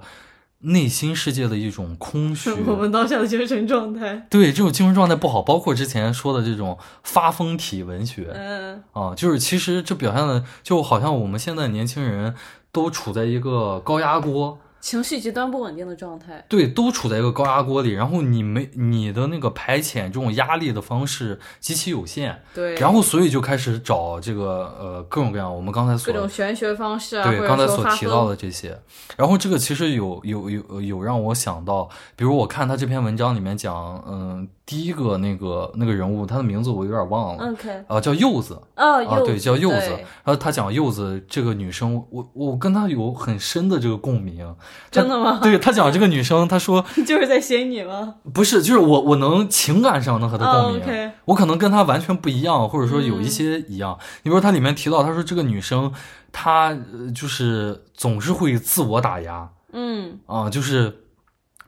[0.67, 2.51] 内心世界的一种空虚。
[2.65, 12.36] 我们当下的精神状态，对这种精神状态不好，包括之前说的这种发疯体文学嗯，啊，就是其实这表现的就好像我们现在年轻人
[12.71, 14.60] 都处在一个高压锅。
[14.88, 16.45] 情绪极端不稳定的状态。
[16.47, 28.80] 对，都处在一个高压锅里，然后你没你的那个排遣这种压力的方式极其有限，对，然后所以就开始找这个呃各种各样我们刚才所各种玄学方式啊，对刚才所提到的这些，
[29.17, 39.89] 然后这个其实有有有有让我想到，比如我看他这篇文章里面讲，嗯，第一个那个那个人物，他的名字我有点忘了，OK，啊，叫柚子，哦，对，叫柚子。
[40.25, 44.53] 然后他讲柚子这个女生，我我跟她有很深的这个共鸣。
[44.91, 48.15] 真的吗对他讲这个女生，他说 就是在写你吗？
[48.34, 53.97] 不是，就是我我能情感上能和她共鸣，哦，OK 我可能跟她完全不一样，或者说有一些一样。
[54.23, 55.93] 你比如他里面提到，他说这个女生
[56.34, 61.03] 她呃就是总是会自我打压嗯啊，就是。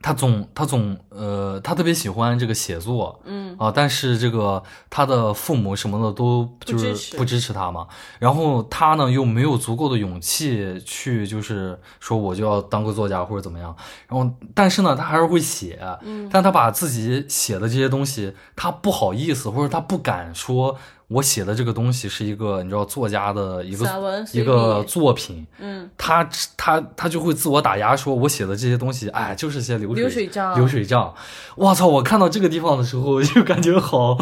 [0.02, 3.56] 她总，他总，呃，他特别喜欢这个写作，嗯。
[3.60, 7.86] 啊，但是这个他的父母什么的都就是不支持他嘛，
[8.20, 13.76] 然后他呢又没有足够的勇气去就是说我就要当个作家或者怎么样，
[14.08, 16.30] 然后但是呢他还是会写，嗯。
[16.32, 20.78] 但他把自己写的这些东西，他不好意思或者他不敢说
[21.10, 26.24] 我写的这个东西是一个你知道作家的一个一个作品，嗯，他
[26.56, 31.14] 他他就会自我打压，说我写的这些东西，哎，就是些流水流水账流水账。
[31.56, 31.88] 我操！
[31.88, 34.16] 我看到这个地方的时候，就感觉好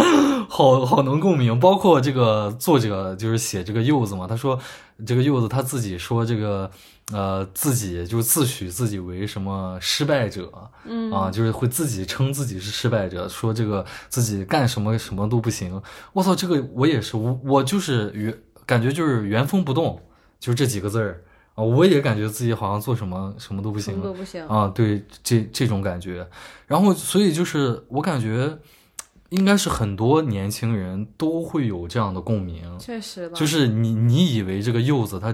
[0.48, 1.60] 好好能共鸣。
[1.60, 4.58] 包括这个作者就是写这个柚子嘛，他说
[5.06, 6.72] 这个柚子他自己说这个
[7.14, 10.52] 呃自己就自诩自己为什么失败者，
[10.86, 15.82] 嗯啊，就是会自己称自己是失败者，说这个自己干什么什么都不行。
[16.14, 20.02] 我操，这个我也是，我我就是原感觉就是原封不动，
[20.40, 21.24] 就这几个字儿
[21.56, 24.46] 啊，我也感觉自己好像做什么什么都不行什么都不行。
[24.48, 26.28] 啊，对，这这种感觉。
[26.66, 28.58] 然后，所以就是我感觉，
[29.30, 35.34] 应该是很多年轻人都会有这样的共鸣，确实吧，就是你你以为这个柚子它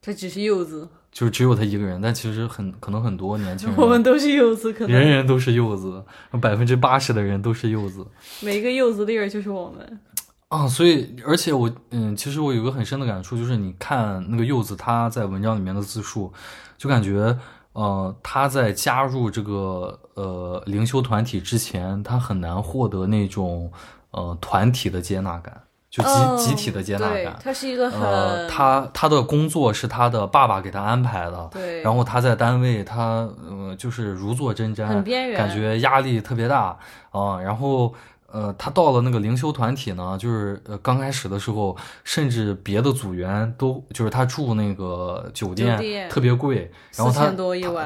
[0.00, 4.90] 它只是柚子，就只有他一个人，但其实很可能很多年轻人， 我们都是柚子，可能。
[4.96, 6.04] 人人都是柚子，
[6.40, 8.06] 百分之八十的人都是柚子，
[8.40, 10.00] 每一个柚子粒儿就是我们。
[10.48, 16.32] 啊，所以而且我嗯，其实我有个很深的感触，就是你看那个柚子他在文章里面的自述，
[16.76, 17.36] 就感觉
[17.72, 23.70] 呃他在加入这个呃灵修团体之前，他很难获得那种
[24.10, 27.36] 呃团体的接纳感，就集集体的接纳感。
[27.42, 36.78] 他是一个呃，他他的工作是他的爸爸给他安排的，对，然后他在单位他呃就是如坐针毡，很边缘，感觉压力特别大
[37.10, 37.92] 啊，然后。
[38.32, 47.26] 呃，他到了那个灵修团体呢，就是呃刚开始的时候，甚至别的组员都就是他住那个酒店特别贵，然后他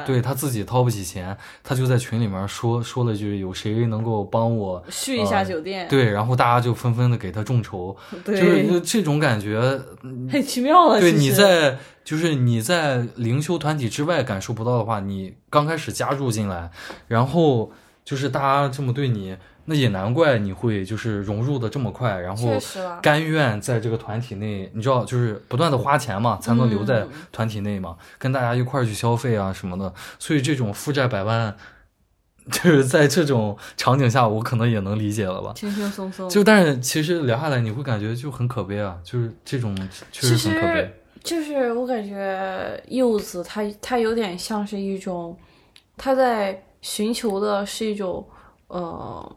[0.05, 5.87] 对他自己掏不起钱，他就在群里面说说了句有谁能够帮我续一下酒店？
[5.87, 9.81] 对，然后大家就纷纷的给他众筹，就是这种感觉
[10.31, 10.99] 太奇妙了。
[10.99, 16.69] 对，你在就是你在灵修团体之外感受不到的话，你刚开始加入进来，
[17.07, 17.71] 然后
[18.03, 19.35] 就是大家这么对你。
[19.67, 22.47] 那也难怪你会就是融入的这么快，然后
[23.01, 29.91] 甘愿在这个团体内，你知道，就是不断的花钱嘛，才能留在团体内嘛，跟大家一块儿去消费啊什么的。
[30.19, 31.55] 所以这种负债百万，
[32.51, 35.51] 就是 在这种场景下，我可能也能理解了吧。
[35.55, 36.29] 轻轻松松。
[36.29, 39.75] 就但是其实聊下来，你会感觉就很可悲啊，就是这种
[40.11, 40.93] 确实很可悲。
[41.23, 45.35] 就是我感觉柚子它它有点像是一种，
[45.97, 48.23] 他在寻求的是一种
[48.67, 49.35] 呃。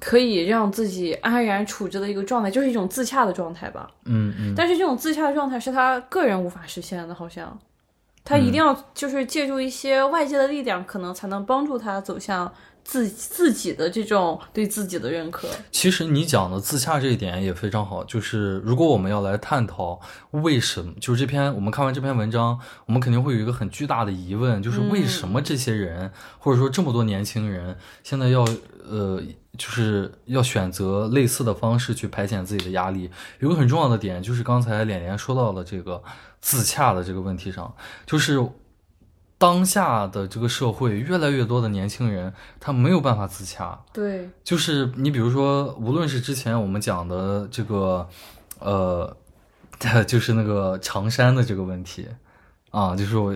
[0.00, 3.90] 可以让自己安然处之的一个状态，就是一种自洽的状态吧。
[4.04, 4.54] 嗯嗯。
[4.56, 7.58] 但是这种自洽的状态是他个人无法实现的，好像
[8.24, 12.52] 他一定要就是借助一些外界的力量，可能才能帮助他走向
[12.88, 15.46] 自自己的这种对自己的认可。
[15.70, 28.48] 其实你讲的自洽这一点也非常好，就是如果我们要来探讨为什么，就是这篇我们看完这篇文章，我们肯定会有一个很巨大的疑问，就是为什么这些人或者说这么多年轻人现在要
[28.88, 29.22] 呃。
[29.56, 33.10] 就是要选择类似的方式去排遣自己的压力。
[33.40, 36.00] 有个很重要的点，就是刚才脸脸说到了这个
[36.40, 37.74] 自洽的这个问题上，
[38.06, 38.38] 就是
[39.38, 43.80] 当下的这个社会，越来越多的年轻人他没有办法自洽。
[43.92, 48.06] 对，就是你比如说，无论是之前我们讲的这个，
[48.58, 49.16] 呃，
[50.06, 52.08] 就是那个长衫的这个问题
[52.70, 53.34] 啊，就是我。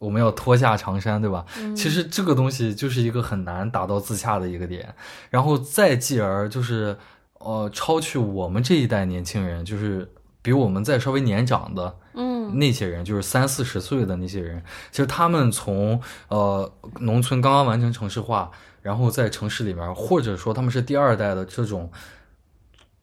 [0.00, 1.46] 我们要脱下长衫，对吧？
[1.74, 4.94] 其实这个东西就是一个很难达到自洽的一个点，
[5.30, 6.94] 然后再继而就是，
[7.38, 10.06] 呃，超去我们这一代年轻人，就是
[10.42, 18.50] 比我们再稍微年长的，嗯，那些人，就是三四十岁的那些人，其实他们从呃农村刚刚完成城市化，
[18.82, 21.90] 然后在城市里面，或者说他们是第二代的这种，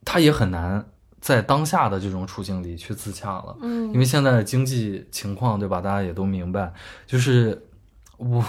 [0.06, 0.88] 他也很难。
[1.20, 5.80] 在当下的这种处境里去自洽了，嗯，因为现在的经济情况，对吧？
[5.80, 6.74] 大家也都明白，
[7.06, 7.68] 就是
[8.18, 8.44] 我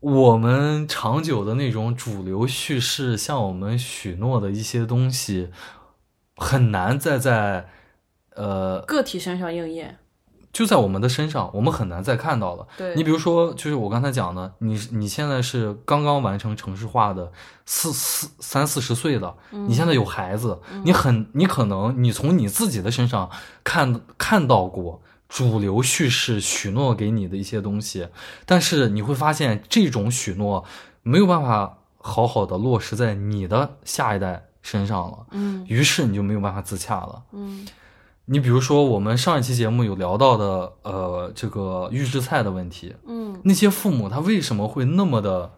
[0.00, 5.50] 我们长久的那种主流叙事向我们许诺的一些东西，
[6.34, 7.68] 很难再在
[8.34, 9.98] 呃个体身上应验。
[10.52, 12.66] 就在我们的身上，我们很难再看到了。
[12.76, 17.32] 对你比如说，就是我刚才讲的，你你现在是刚刚完成城市化的
[17.64, 23.30] 四四三四十岁的，你现在有孩子，你很你可能你从你自己的身上
[23.64, 28.08] 看看到过主流叙事许诺给你的一些东西，
[28.44, 30.66] 但是你会发现这种许诺
[31.02, 35.26] 没有办法好好的落实在你的下一代身上了。
[35.30, 37.22] 嗯，于是你就没有办法自洽了。
[37.32, 37.66] 嗯。
[38.32, 45.50] 你比如说，我们上一期节目有聊到的，呃，这个预制菜的问题，嗯，那些父母他为什么会那么的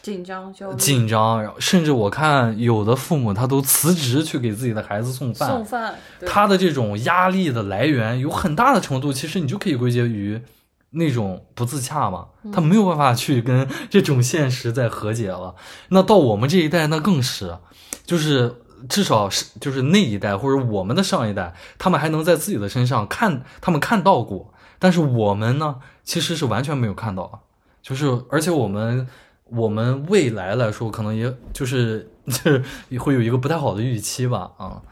[0.00, 0.50] 紧张？
[0.50, 5.50] 就紧张，甚至我看有的父母他都辞职去给自己的孩子送饭。
[5.50, 5.94] 送饭，
[6.26, 10.40] 他的这种压力的来源有很大的程度，其实你就可以归结于
[10.92, 15.54] 那种不自洽嘛，他没有办法去跟这种现实在和解了。
[15.90, 17.58] 那到我们这一代，那更是，
[18.06, 18.56] 就是。
[18.88, 27.42] 至少是就是那一代或者我们的上一代，他们还能在自己的身上看，他们看到过，但是我们呢，其实是完全没有看到，
[27.82, 29.06] 就是而且我们
[29.50, 32.64] 我们未来来说，可能也就是就是
[32.98, 34.82] 会有一个不太好的预期吧，啊，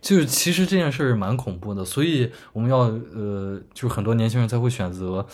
[0.00, 2.78] 就是其实这件事儿蛮恐怖的，所以我们要
[3.14, 5.26] 呃，就是很多年轻人才会选择。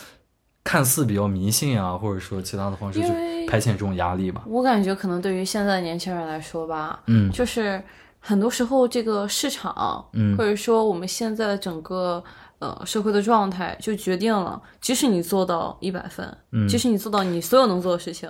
[0.69, 3.07] 看似比较迷信啊，或者说其他的方式去
[3.47, 4.43] 排遣这种压力吧。
[4.47, 7.83] 我感觉可能对于现在的年轻人来说吧，嗯，就是
[8.21, 12.23] 很多时候这个市场，嗯，或者说我们现在的整个
[12.59, 18.29] 呃社会的状态，就决定了，即使你做到一百分，嗯，即使你做到你所有能做的事情，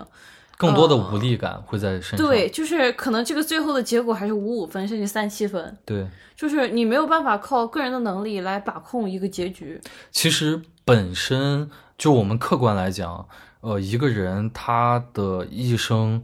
[0.57, 2.19] 更多的无力感会在身上。
[2.19, 5.77] 对，就是可能这个最后的结果还是五五分，甚至三七分。
[5.85, 9.81] 对，就是你没有办法靠个人的能力来把控一个结局。
[10.13, 11.69] 其实本身
[11.99, 13.29] 就我们客观来讲，
[13.61, 16.23] 呃，一个人他的一生。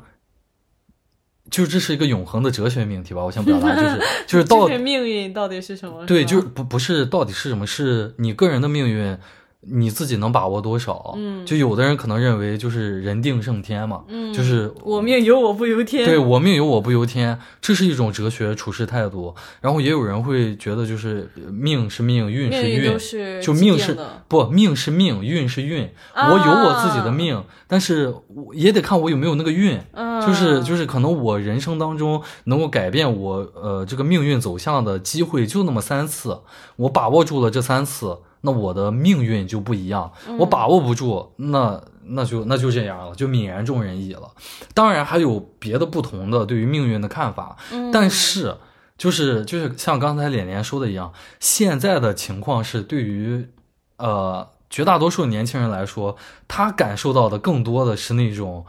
[1.51, 6.07] 就这是一个永恒的哲学命题吧，我想表达就是 就是到命运到底是什么？
[6.07, 7.66] 对，就是不不是到底是什么？
[7.66, 9.18] 是你个人的命运。
[9.67, 11.15] 你自己能把握多少？
[11.17, 16.05] 嗯，就有的人可能认为就是人定胜天嘛，嗯，就是我命由我不由天。
[16.05, 19.35] 对我命由我不由天，这是一种哲学处事态度。
[19.61, 23.97] 然后也有人会觉得就是命是命，运是运，就命是
[24.29, 25.89] 不命是命，运是运。
[26.15, 28.15] 我有我自己的命，但是
[28.53, 29.79] 也得看我有没有那个运。
[29.93, 36.41] 嗯就是就是可能我人生当中能够改变我呃这个命运走向的机会就那么三次，
[36.77, 38.19] 我把握住了这三次。
[38.45, 44.30] 那我的命运就不一样，我把握不住，那那就那就这样了，就泯然众人矣了。
[44.74, 47.57] 当然还有别的不同的对于命运的看法，
[47.92, 48.57] 但是
[48.99, 53.49] 就是就是像刚才脸脸说的一样，现在的情况是对于
[53.97, 56.16] 呃绝大多数年轻人来说，
[56.47, 58.66] 他感受到的更多的是那种。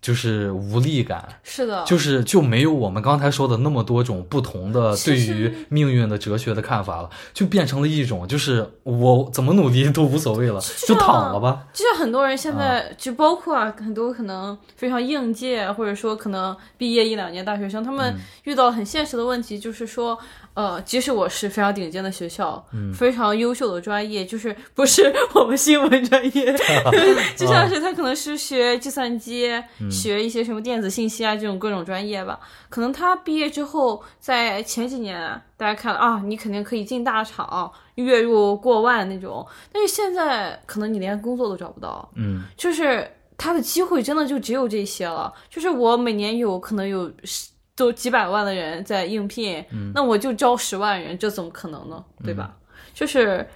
[0.00, 11.66] 就是无力感，是的，就是就没有我们刚才说的那么多种不同的对于命运的哲学的看法了，就变成了一种，就是我怎么努力都无所谓了，就躺了吧。
[11.72, 20.18] 就像很多人现在，就包括啊，很多可能非常应届，或者说可能毕业一两年大学生，他们遇到很现实的问题，就是说。
[20.54, 26.52] 呃，即使我是非常顶尖的学校，非常优秀的专业，就是不是我们新闻专业，
[27.36, 29.48] 就像是他可能是学计算机，
[29.90, 32.38] 学一些什么电子信息啊这种各种专业吧。
[32.68, 39.46] 可能他毕业之后，在前几年大家看啊，你肯定可以进大厂，月入过万那种。
[39.72, 45.32] 但是现在可能你连工作都找不到，嗯，就是他的机会真的就只有这些了。
[45.48, 47.10] 就是我每年有可能有。
[47.80, 49.64] 都几百万的人在应聘，
[49.94, 52.04] 那我就招十万人，这怎么可能呢？
[52.22, 52.54] 对吧？
[52.92, 53.48] 就是，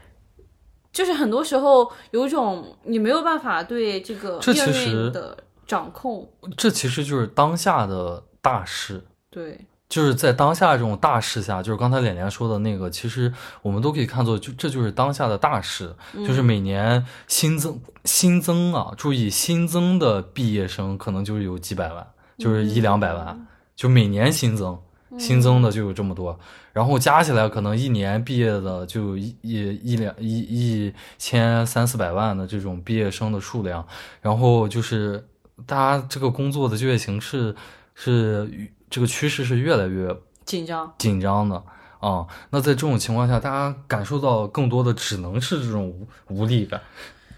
[0.91, 4.57] 就是很多时候有一种你没有办法对这个命
[4.87, 6.27] 运的掌控。
[6.57, 9.05] 这其实就是当下的大事。
[9.29, 9.61] 对，
[9.91, 15.95] 就是在当下这种大事下，就是刚才脸脸说的那个，其实我们都可以看作就这就是当下的大事，
[16.27, 22.07] 就是每年新增新增啊，注意新增的毕业生可能就是有几百万，
[22.39, 23.47] 就是一两百万。
[23.77, 24.79] 就每年新增，
[25.19, 26.39] 新增的就有这么多，
[26.73, 33.87] 然后加起来可能一年毕业的就一一两一一千三四百万的这种毕业生的数量，
[34.21, 35.25] 然后就是
[35.67, 37.55] 大家这个工作的就业形势
[37.95, 41.63] 是这个趋势是越来越紧张紧张的
[42.01, 42.27] 啊。
[42.51, 46.81] 那在这种情况下，大家感受到更多的只能是这种无无力感。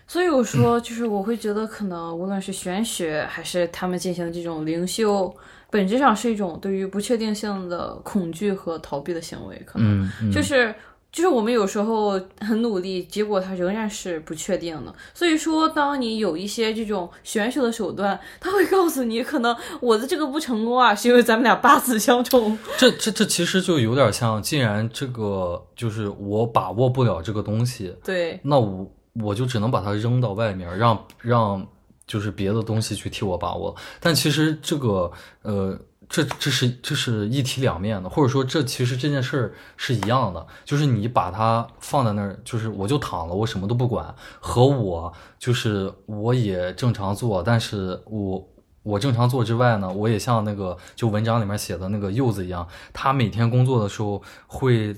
[0.07, 5.35] 所以我说，就是我会觉得，可能无论是玄学还是他们进行的这种灵修。
[5.71, 10.75] 本质上是一种对于不确定性的恐惧和逃避的行为，可能就是
[11.13, 14.95] 就是我们有时候很努力，结果它仍然是不确定的。
[15.15, 22.57] 所以说，当你有一些这种玄学的手段，他会告诉你，可能我的这个不成功啊，是因为咱们俩八字相冲。
[22.77, 28.87] 这这这其实就有点像，既然这个就是我把握不了这个东西，对，那我
[29.23, 31.67] 我就只能把它扔到外面，让让。
[32.07, 35.11] 就是别的东西去替我把握，但其实这个，
[35.43, 35.77] 呃，
[36.09, 48.49] 这这是这是一体两面的，或者说这其实这件事儿是一样的，就是你把它放在那儿，就是我就躺了，我什么都不管，和我就是我也正常做，但是我
[48.85, 54.95] 我正常做之外呢，我也像那个就文章里面写的那个柚子一样，他每天工作的时候会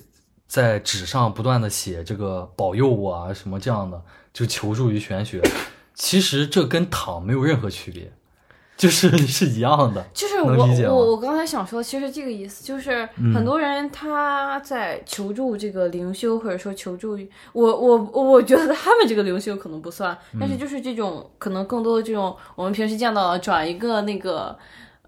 [0.46, 4.02] 在纸上不断的写这个保佑我啊什么这样的，
[4.34, 5.42] 就求助于玄学。
[5.98, 8.12] 其实这跟躺没有任何区别，
[8.76, 10.06] 就是是一样的。
[10.14, 24.56] 就是我我我刚才想说，其实这个意思就是很多人他在求助这个灵修，或者说求助于我我我觉得他们这个灵修可能不算，但是就是这种可能更多的这种我们平时见到的转一个那个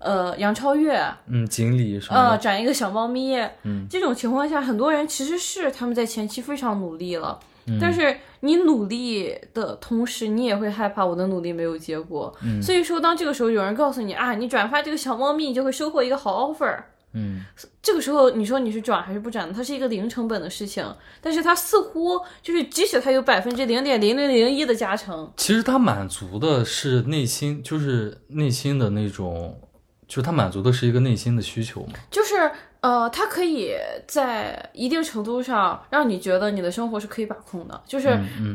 [0.00, 7.38] 呃杨超越，嗯锦鲤什么，呃转一个小猫咪，嗯这种情况下，很多人其实是他们在前期非常努力了。
[7.78, 12.34] 但是你努力的同时，你也会害怕我的努力没有结果。
[12.62, 16.76] 所以说，当这个时候有人告诉你啊，你转发这个小猫咪，你就会收获一个好 offer。
[17.12, 17.40] 嗯，
[17.82, 19.52] 这个时候你说你是转还是不转？
[19.52, 20.84] 它是一个零成本的事情，
[21.20, 29.60] 但是它似乎就是即使它有百分之零点零零零一的加成，其实它满足的是内心，就是内心的那种，
[30.06, 31.94] 就是它满足的是一个内心的需求嘛。
[32.12, 32.48] 就是
[32.80, 33.74] 呃，它可以
[34.06, 38.08] 在一定程度上让你觉得你的生活是可以把控的，就是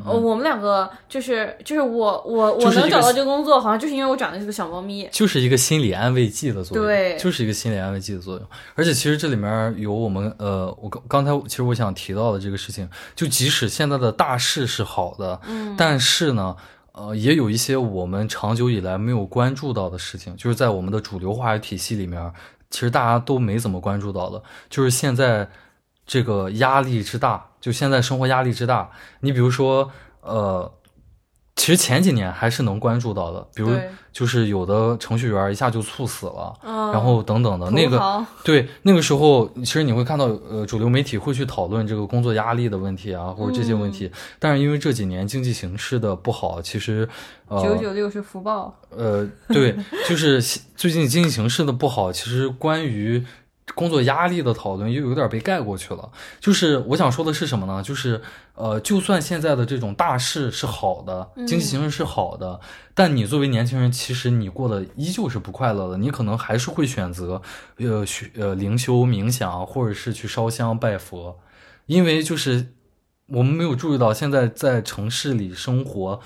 [0.04, 8.48] 呃，我们两个就是就是我我我能找到这个工作，好像就是因为我长得是个小猫咪，就是一个心理安慰剂的作用，对，就是一个心理安慰剂的作用。
[8.74, 16.56] 而且其实这里面有我们呃，我刚刚才其实我想提到的这个事情，就即使现在的大势是好的，嗯，但是呢，
[16.94, 22.34] 呃，也有一些我们长久以来没有关注到的事情，就是在我们的主流话语体系里面。
[22.76, 25.50] 其实大家都没怎么关注到的，就是现在
[26.06, 28.90] 这个压力之大，就现在生活压力之大。
[29.22, 30.70] 你比如说，呃。
[31.56, 33.72] 其实前几年还是能关注到的，比如
[34.12, 36.54] 就是有的程序员一下就猝死了，
[36.92, 44.12] 然后等等的那个，对那个时候，其实你会看到，呃，主流媒体会去讨论这个工作压力的问题啊，或者这些问题。
[44.38, 47.08] 但是因为这几年经济形势的不好，其实
[47.50, 48.78] 九九六是福报。
[48.90, 49.76] 呃，对，
[50.08, 50.42] 就是
[50.76, 53.26] 最近经济形势的不好，其实关于。
[53.74, 56.10] 工作压力的讨论又有点被盖过去了。
[56.40, 57.82] 就是我想说的是什么呢？
[57.82, 58.22] 就是
[58.54, 62.60] 呃，就算现在的这种大势是好的，经济形势是好的，
[62.94, 65.98] 但你作为年轻人，其实你过得依旧是不快乐的。
[65.98, 67.42] 你可能还是会选择
[67.78, 71.40] 呃学呃灵修冥想，或者是去烧香拜佛，
[71.88, 72.68] 因为就是
[73.28, 76.20] 我们没有注意到现在在城市里生活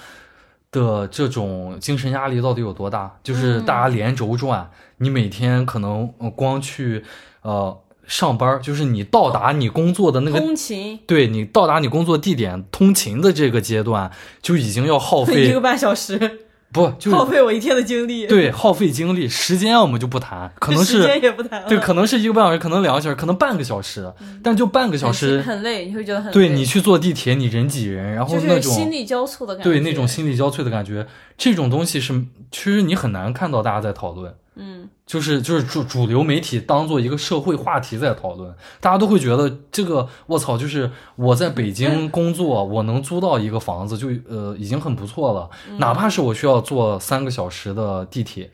[0.71, 3.17] 的这种精神压力到底有多大。
[3.23, 7.03] 就是大家连轴转，你每天可能光去。
[7.41, 14.11] 呃，上班就是你到达你工作的那个通勤，对你到达你工作地点通勤的这个阶段，
[14.41, 18.27] 就已经要耗 费一个半小时，不 就耗费我一天的精力？
[18.27, 24.11] 对，耗费精力，时间我们就不谈， 可能是时间也不谈，对，可能是一个半小时，可能两个小时，可能半个小时，
[24.43, 31.07] 但就半个小时很累，你会觉得很对你去坐地铁，你人挤人，然后那种心力交瘁的感觉，对那种心力交瘁的感觉，
[31.37, 32.13] 这种东西是
[32.51, 34.33] 其实你很难看到大家在讨论。
[34.61, 48.51] 嗯，就是就是主主流媒体当做一个社会话题在讨论，大家都会觉得这个我操，就是我在北京工作，我能租到一个房子就呃已经很不错了，哪怕是我需要坐三个小时的地铁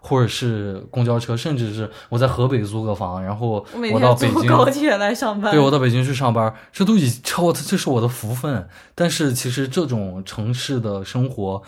[0.00, 8.68] 或者是公交车，甚至是我在河北租个房，然后我到北京高铁来上班，对我到北京去上班，这都已超这是我的福分。
[8.94, 11.60] 但是其实这种城市的生活，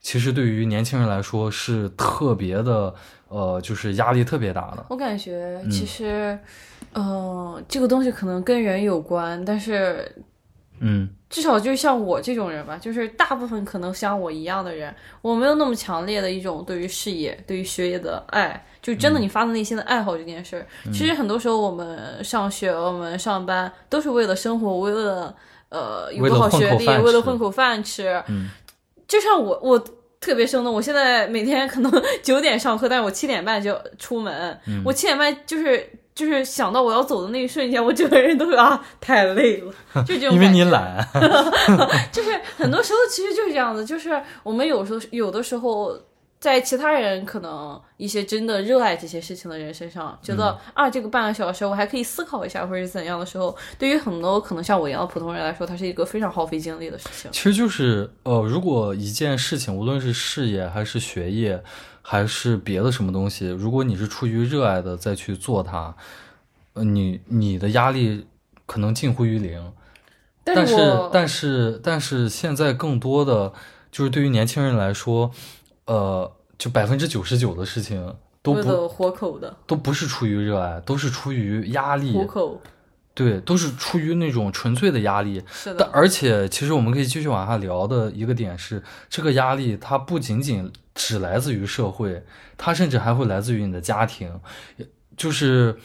[0.00, 2.94] 其实对于年轻人来说是特别的。
[3.32, 4.84] 呃，就是压力特别大的。
[4.90, 6.38] 我感觉其实，
[6.94, 10.14] 嗯，这个东西可能跟人有关，但是，
[10.80, 20.66] 嗯，至少就像我这种人吧，就是大部分可能像我一样的人，我没有那么强烈的一种对于事业、对于学业的爱，就真的你发自内心的爱好这件事儿。
[20.92, 25.34] 其实很多时候我们上学、我们上班都是为了生活，为了
[25.70, 28.22] 呃有个好学历，为了混口饭吃。
[28.28, 28.50] 嗯，
[29.08, 29.82] 就像我我。
[30.22, 31.92] 特别生动，我现在每天可能
[32.22, 34.58] 九点上课，但是我七点半就出门。
[34.84, 39.74] 我七点半就是就是想到我要走的那一瞬间，我整个人都啊太累了，
[40.06, 40.34] 就这种。
[40.34, 41.06] 因为你懒。
[42.10, 45.98] 就是很多时候其实就是这样子，就是我们有时候有的时候。
[46.42, 57.30] 在其他人可能一些真的热爱这些事情的人身上，觉得啊，这个半个小时我还可以思考一下，或者是怎样的时候，对于很多可能像我一样的普通人来说，它是一个非常耗费精力的事情。
[57.30, 61.62] 其实就是呃，如果一件事情，无论是事业还是学业，
[62.02, 65.94] 还是别的什么东西，如果你是出于热爱的再去做它，
[66.72, 68.26] 呃，你你的压力
[68.66, 69.72] 可能近乎于零。
[70.42, 70.74] 但是
[71.12, 73.52] 但是但是现在更多的
[73.92, 75.30] 就是对于年轻人来说。
[75.92, 82.14] 呃，就百分之九十九的事情都不活口的，都不是出于热爱，都是出于压力。
[82.14, 82.60] 活口，
[83.12, 85.42] 对，都是出于那种纯粹的压力。
[85.52, 85.84] 是的。
[85.92, 92.24] 而且，其实我们可以继续往下聊的一个点是，这个压力它不仅仅只来自于社会，
[92.56, 94.40] 它甚至还会来自于你的家庭。
[95.14, 95.76] 就是，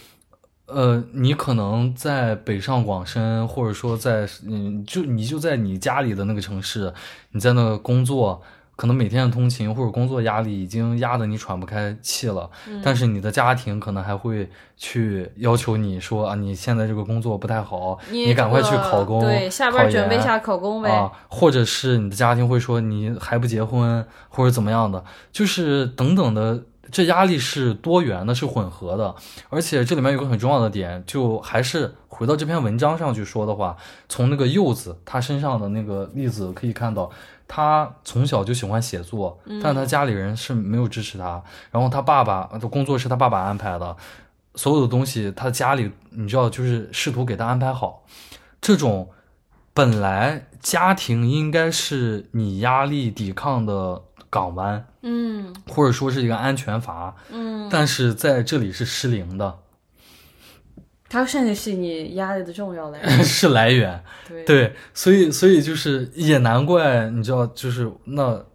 [0.68, 6.94] 呃，你可能在北上广深，或者说在嗯，就你就在你家里的那个城市，
[7.32, 8.42] 你在那工作。
[8.78, 12.50] 可能每天的通勤或者工作压力已经压得你喘不开气了，
[12.82, 20.92] 但是你的家庭可能还会去要求你说啊，你现在这个工作不太好，你赶快去考公，对，下班准备下考公呗。
[20.92, 29.16] 啊，或者是你的家庭会说你还不结婚或者怎么样的，就是等等的，这压力是多元的，是混合的。
[29.50, 33.76] 而且这里面有个很重要的点，就还是回到这篇文章上去说的话，
[34.10, 37.10] 从那个柚子他身上的那个例子可以看到。
[37.50, 41.42] 他从小就喜欢写作，但他家里人是没有支持他。
[41.72, 43.96] 然后他爸爸的工作是他爸爸安排的，
[44.56, 48.04] 所有的东西他家里你知道，就是试图给他安排好。
[48.60, 49.08] 这种
[49.74, 59.60] 本来家庭应该是你压力抵抗的港湾，嗯，或者说是一个安全阀，嗯，但是在这里是失灵的。
[61.10, 63.10] 它甚至是你压力的重要来源。
[63.24, 64.04] 是来源。
[64.28, 68.46] 对对，所以所以就是也难怪，你知道，就是那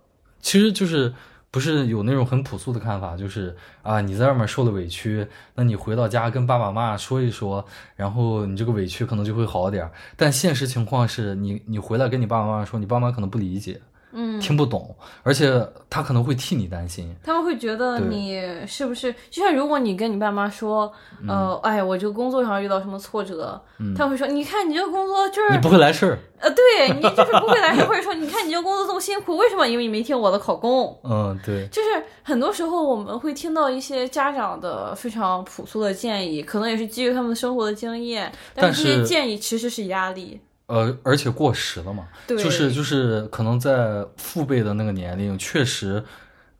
[0.42, 1.14] 其实就是
[1.50, 7.64] 不是有那种很朴素的看法，就是啊，你在外面受了委屈，那你回到家跟爸爸妈妈说一说，
[7.96, 9.90] 然后你这个委屈可能就会好点儿。
[10.14, 13.80] 但现实情况是你你回来跟你爸爸妈妈说，你爸妈可能不理解，
[14.12, 17.14] 嗯，听不懂，而且他可能会替你担心。
[17.22, 20.92] 他们会觉得你是不是就像如果你跟你爸妈说，
[21.22, 23.60] 嗯呃，哎，我这个工作上遇到什么挫折，
[23.96, 29.66] 他们会说，你看你这个工作就是你不会来事儿，呃，对你就是不会来事儿，或者说你看你这个工作这么辛苦， 为什么？
[29.66, 30.98] 因为你没听我的考公。
[31.04, 31.88] 嗯，对，就是
[32.22, 40.40] 很多时候我们会听到一些家长的非常朴素的建议，可能也是基于他们生活的经验，但是这些建议其实是压力。
[40.72, 42.42] 呃，而且过时了嘛，对。
[42.42, 46.02] 就是就是可能在父辈的那个年龄，确实，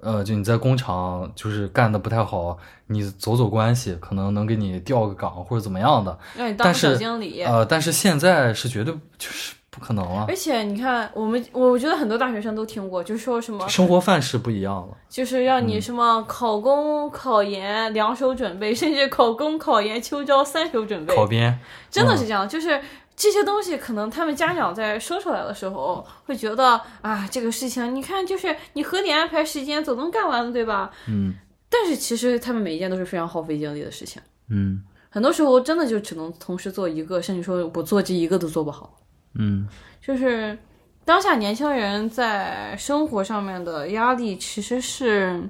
[0.00, 2.58] 呃，就你在工厂就是干的不太好，
[2.88, 6.52] 你走走关系，可能能给你调个岗或者怎么样的，让你。
[6.52, 21.58] 当但是小经理，呃，但是现在是绝对就是不可能了而，且你看，我们我觉得很多大学生都听过，就说什么，生活范式不一样了，就是让你什么考公、考研两手准备，甚至考公、考研、秋招三手准备，考编，
[21.90, 22.78] 真的是这样，就是
[23.22, 30.90] 这些东西，可能他们家长在说出来的时候，会觉得啊，这个事情，你看，就是你合理安排时间，总能干完的，对吧？
[31.06, 31.32] 嗯。
[31.70, 34.82] 但是其实他们每一件都是非常耗费精力的事情，嗯。
[35.08, 38.98] 很多时候真的就只能同时做一个，甚至说我做这一个都做不好。
[39.34, 39.68] 嗯。
[40.04, 40.58] 就是
[41.04, 45.40] 当下年轻人在生活上面的压力，其实是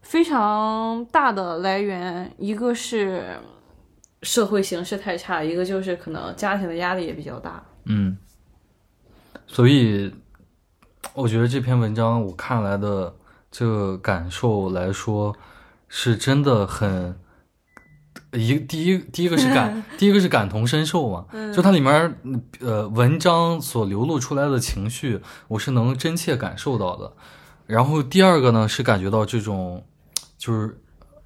[0.00, 3.38] 非常大的来源，一个是
[4.22, 7.62] 社会形势太差，一个就是可能家庭的压力也比较大。
[7.84, 8.16] 嗯，
[9.46, 10.12] 所以
[11.14, 13.14] 我觉得这篇文章我看来的
[13.50, 15.34] 这个感受来说，
[15.88, 17.18] 是真的很
[18.32, 27.12] 一第一第一个是感 第一个是感同身受嘛，就它里面嗯呃文章所流露出来的情绪，我是能真切感受到的。
[27.66, 29.84] 然后第二个呢是感觉到这种
[30.36, 30.78] 就是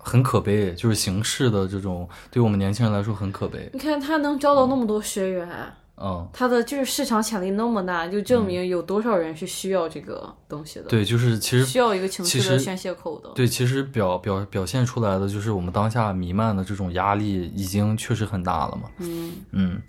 [0.05, 3.71] 很可悲，就是形式的这种对我们年轻人来说很可悲。
[3.73, 5.49] 你看他能招到那么多学员，
[5.97, 13.31] 嗯，他的就是市场潜力那么大，就证明有多少人是需要这个东西的，对，就是其实需要一个情绪的宣泄口的。
[13.35, 18.91] 对，其实表表表现出来的就是我们当下弥漫的这种压力已经确实很大了嘛。
[18.99, 19.83] 嗯，嗯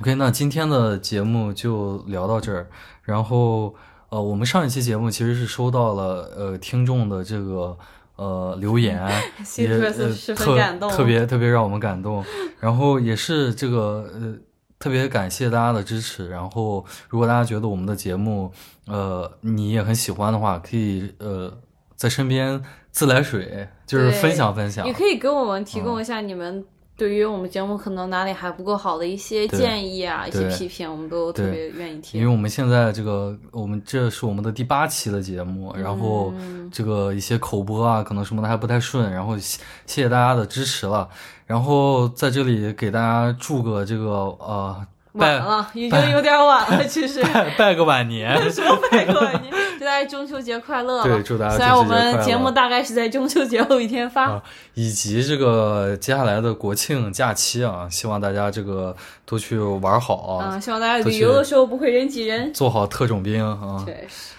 [0.00, 2.68] ，OK，那今天的节目就聊到这儿。
[3.02, 3.74] 然后
[4.08, 7.76] 呃，我们上一期节目其实是收到了呃听众的这个
[8.16, 9.00] 呃留言，
[9.56, 9.90] 也呃
[10.34, 12.24] 特特别特别让我们感动。
[12.60, 14.34] 然后也是这个呃。
[14.76, 18.52] 特别感谢大家的支持，然后如果大家觉得我们的节目，
[18.86, 21.50] 呃，你也很喜欢的话，可以呃
[21.96, 24.92] 在身边自来水，就是分享分享也。
[24.92, 26.62] 可以给我们提供一下你们
[26.96, 32.20] 对于我们节目可能哪里还不够好的一些建议啊，一些批评，我们都特别愿意听。
[32.20, 32.26] 因。
[32.26, 41.08] 为我们现在这个，我们这是我们的第八期的节目，然后嗯这个一些口播啊，可能什么的还不太顺，然后谢谢谢大家的支持了，
[41.46, 47.22] 然后在这里给大家祝个这个呃拜晚了，已经有点晚了，其实。
[47.22, 49.52] 拜拜个晚年， 什么拜个晚年？
[49.78, 51.08] 祝大家中秋节快乐吧！
[51.08, 54.42] 对祝大家虽然我中秋节快乐们节目大概是在中秋节后一天发，啊，
[54.74, 62.52] 以及这个接下来的国庆假期啊，希望大家这个都去玩好啊，嗯，希望大家旅游的时候不会人挤人。
[62.52, 64.34] 做好特种兵啊，确实，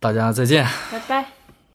[0.00, 0.64] 大家再见。
[0.90, 1.35] 拜拜。